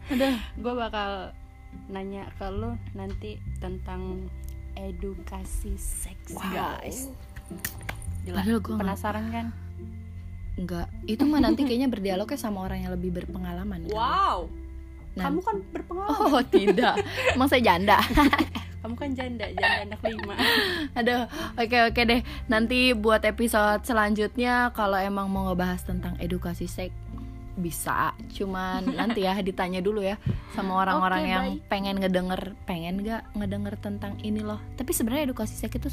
Aduh 0.08 0.36
Gue 0.56 0.72
bakal 0.72 1.36
nanya 1.88 2.24
ke 2.40 2.48
lu 2.48 2.72
nanti 2.96 3.36
tentang 3.60 4.24
edukasi 4.74 5.78
seks, 5.78 6.34
guys. 6.50 7.12
Gila, 8.24 8.42
penasaran 8.80 9.30
kan? 9.30 9.46
Enggak 10.54 10.86
Itu 11.04 11.26
mah 11.26 11.42
nanti 11.42 11.66
kayaknya 11.66 11.90
berdialognya 11.90 12.38
sama 12.38 12.62
orang 12.62 12.86
yang 12.86 12.92
lebih 12.94 13.10
berpengalaman 13.10 13.90
kan? 13.90 13.94
Wow. 13.94 14.38
Nah. 15.14 15.30
Kamu 15.30 15.40
kan 15.46 15.56
berpengalaman. 15.70 16.18
Oh 16.30 16.42
tidak 16.46 16.94
Emang 17.34 17.48
saya 17.50 17.62
janda 17.62 17.98
Kamu 18.84 19.00
kan 19.00 19.16
janda, 19.16 19.48
janda 19.48 19.80
anak 19.88 20.00
lima. 20.04 20.34
Aduh 20.98 21.24
Oke 21.56 21.78
oke 21.88 22.00
deh 22.04 22.20
Nanti 22.50 22.92
buat 22.92 23.24
episode 23.24 23.80
selanjutnya 23.86 24.74
Kalau 24.76 24.98
emang 25.00 25.30
mau 25.32 25.48
ngebahas 25.48 25.86
tentang 25.86 26.18
edukasi 26.20 26.68
seks 26.68 27.04
bisa 27.54 28.10
cuman 28.34 28.82
nanti 28.98 29.22
ya 29.22 29.38
ditanya 29.38 29.78
dulu 29.78 30.02
ya 30.02 30.18
sama 30.58 30.82
orang-orang 30.82 31.22
Oke, 31.22 31.30
yang 31.30 31.44
baik. 31.54 31.70
pengen 31.70 31.96
ngedenger 32.02 32.42
pengen 32.66 32.94
nggak 32.98 33.22
ngedenger 33.38 33.74
tentang 33.78 34.18
ini 34.26 34.42
loh 34.42 34.58
tapi 34.74 34.90
sebenarnya 34.90 35.30
edukasi 35.30 35.54
seks 35.54 35.78
itu 35.78 35.90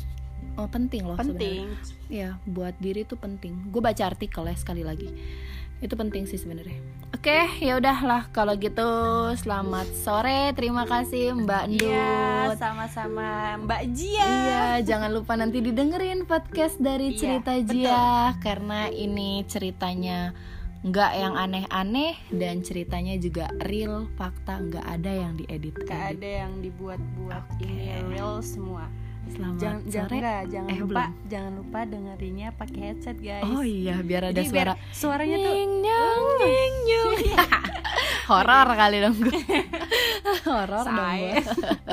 oh, 0.57 0.67
penting 0.67 1.03
loh 1.05 1.15
penting. 1.15 1.67
Sebenarnya. 1.83 2.09
ya 2.11 2.29
buat 2.43 2.75
diri 2.79 3.03
itu 3.03 3.15
penting. 3.15 3.69
Gue 3.69 3.79
baca 3.79 4.03
artikel 4.07 4.43
ya 4.43 4.55
sekali 4.55 4.83
lagi. 4.83 5.07
Itu 5.81 5.97
penting 5.97 6.29
sih 6.29 6.37
sebenarnya. 6.37 6.77
Oke 7.11 7.41
ya 7.57 7.77
udahlah 7.77 8.29
kalau 8.29 8.53
gitu. 8.53 8.85
Selamat 9.33 9.89
sore. 9.97 10.53
Terima 10.53 10.85
kasih 10.85 11.33
mbak 11.33 11.73
Iya, 11.73 12.49
Ndut. 12.53 12.57
sama-sama. 12.61 13.57
Mbak 13.61 13.81
Jia. 13.93 14.21
Iya, 14.21 14.65
jangan 14.85 15.09
lupa 15.09 15.33
nanti 15.33 15.57
didengerin 15.59 16.29
podcast 16.29 16.77
dari 16.77 17.13
Iya, 17.13 17.17
Cerita 17.17 17.53
Jia. 17.57 18.37
Karena 18.37 18.93
ini 18.93 19.41
ceritanya 19.49 20.33
nggak 20.81 21.11
yang 21.13 21.37
aneh-aneh 21.37 22.17
dan 22.33 22.65
ceritanya 22.65 23.13
juga 23.21 23.53
real, 23.61 24.09
fakta 24.17 24.57
nggak 24.57 24.81
ada 24.81 25.11
yang 25.13 25.37
diedit. 25.37 25.77
Gak 25.85 26.17
ada 26.17 26.29
yang 26.45 26.57
dibuat-buat. 26.57 27.57
Oke. 27.57 27.69
ini 27.69 28.01
real 28.09 28.41
semua. 28.41 28.89
Selamat 29.23 29.57
Jangan 29.57 29.79
jangan 29.85 30.07
sore. 30.07 30.17
enggak, 30.17 30.41
jangan 30.47 30.67
Eh, 30.67 30.77
lupa 30.77 30.89
belum. 30.91 31.11
jangan 31.27 31.51
lupa 31.55 31.79
dengerinnya 31.83 32.47
pakai 32.51 32.79
headset 32.83 33.17
guys. 33.17 33.45
Oh 33.45 33.61
iya, 33.61 33.95
biar 33.99 34.21
ada 34.25 34.33
Jadi 34.33 34.47
suara 34.47 34.73
biar 34.73 34.91
suaranya 34.91 35.37
tuh 35.37 35.51
Nying, 35.51 35.73
nyong, 35.79 36.25
nying, 36.39 36.75
nyong. 36.83 37.11
Horor 38.29 38.67
kali 38.71 38.97
dong 38.97 39.15
gue. 39.17 39.39
Horor 40.47 40.83
dong 40.83 40.95
gue. 40.95 41.33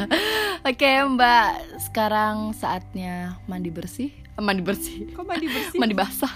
Oke, 0.69 0.91
Mbak. 1.05 1.51
Sekarang 1.81 2.37
saatnya 2.53 3.15
mandi 3.45 3.69
bersih. 3.69 4.11
Eh, 4.15 4.41
Mandi 4.41 4.63
bersih. 4.63 5.11
kok 5.11 5.27
mandi 5.27 5.47
bersih? 5.47 5.77
Mandi 5.77 5.95
basah. 5.95 6.31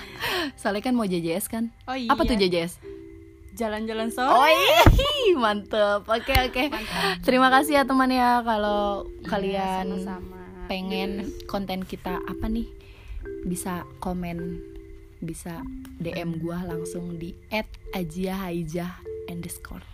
Soalnya 0.54 0.82
kan 0.82 0.92
mau 0.92 1.04
JJS 1.04 1.46
kan? 1.46 1.70
Oh 1.84 1.94
iya. 1.94 2.10
Apa 2.10 2.22
tuh 2.22 2.34
JJS? 2.34 2.82
Jalan-jalan 3.52 4.10
sore. 4.10 4.26
Oh 4.28 4.42
iya, 4.44 4.82
mantep. 5.36 6.02
Oke 6.04 6.34
oke. 6.42 6.64
Terima 7.22 7.46
kasih 7.48 7.78
ya 7.78 7.84
teman 7.84 8.08
ya 8.08 8.40
kalau 8.40 9.06
kalian 9.24 9.86
Iya, 9.86 10.18
sama-sama. 10.18 10.41
Pengen 10.66 11.10
konten 11.44 11.82
kita 11.82 12.18
apa 12.22 12.46
nih? 12.46 12.68
Bisa 13.42 13.86
komen 13.98 14.58
bisa 15.18 15.62
DM 15.96 16.36
gua 16.36 16.62
langsung 16.62 17.14
di 17.14 17.30
@ajiahaijah 17.92 18.98
underscore. 19.26 19.86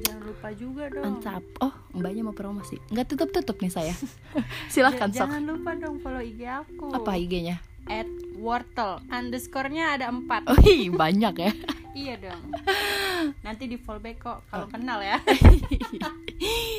Jangan 0.00 0.22
lupa 0.24 0.48
juga 0.54 0.84
dong. 0.88 1.02
mantap 1.18 1.44
oh 1.60 1.74
mbaknya 1.92 2.22
mau 2.22 2.32
promosi. 2.32 2.78
Nggak 2.88 3.06
tutup 3.08 3.30
tutup 3.30 3.58
nih 3.58 3.70
saya. 3.70 3.94
Silahkan 4.72 5.10
Ja- 5.10 5.22
sok. 5.22 5.28
Jangan 5.28 5.42
lupa 5.44 5.70
dong 5.74 5.96
follow 5.98 6.22
IG 6.22 6.40
aku. 6.42 6.86
apa 6.90 7.10
IG-nya 7.14 7.58
At 7.88 8.08
wortel 8.36 9.02
underscore-nya 9.08 9.98
ada 9.98 10.06
empat. 10.08 10.46
oh 10.50 10.58
iya, 10.62 10.88
banyak 10.88 11.34
ya 11.36 11.52
Iya 11.98 12.14
dong. 12.22 12.42
Nanti 13.42 13.66
di 13.66 13.74
fallback 13.74 14.22
kok 14.22 14.46
kalau 14.46 14.70
kenal 14.70 15.02
ya. 15.02 15.18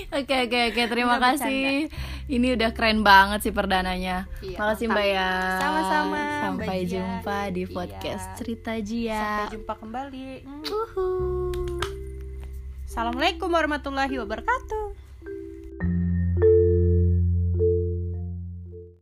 Oke 0.10 0.48
oke 0.48 0.72
oke 0.72 0.82
terima 0.88 1.20
Nggak 1.20 1.44
kasih. 1.44 1.92
Ini 2.26 2.48
udah 2.56 2.72
keren 2.72 3.04
banget 3.04 3.44
sih 3.44 3.52
perdananya. 3.52 4.32
Iya, 4.40 4.56
Makasih. 4.56 4.88
Mbak 4.88 5.06
ya. 5.06 5.30
Sama-sama, 5.60 6.24
Sampai 6.40 6.66
Mbak 6.66 6.80
jumpa 6.88 7.38
di 7.52 7.64
Iya. 7.68 7.74
podcast 7.76 8.26
Cerita 8.40 8.74
Jia. 8.80 9.20
Sampai 9.20 9.54
jumpa 9.60 9.74
kembali. 9.76 10.28
Hmm. 10.48 10.64
Uhuh. 10.64 11.52
Assalamualaikum 12.88 13.52
warahmatullahi 13.52 14.16
wabarakatuh. 14.16 15.09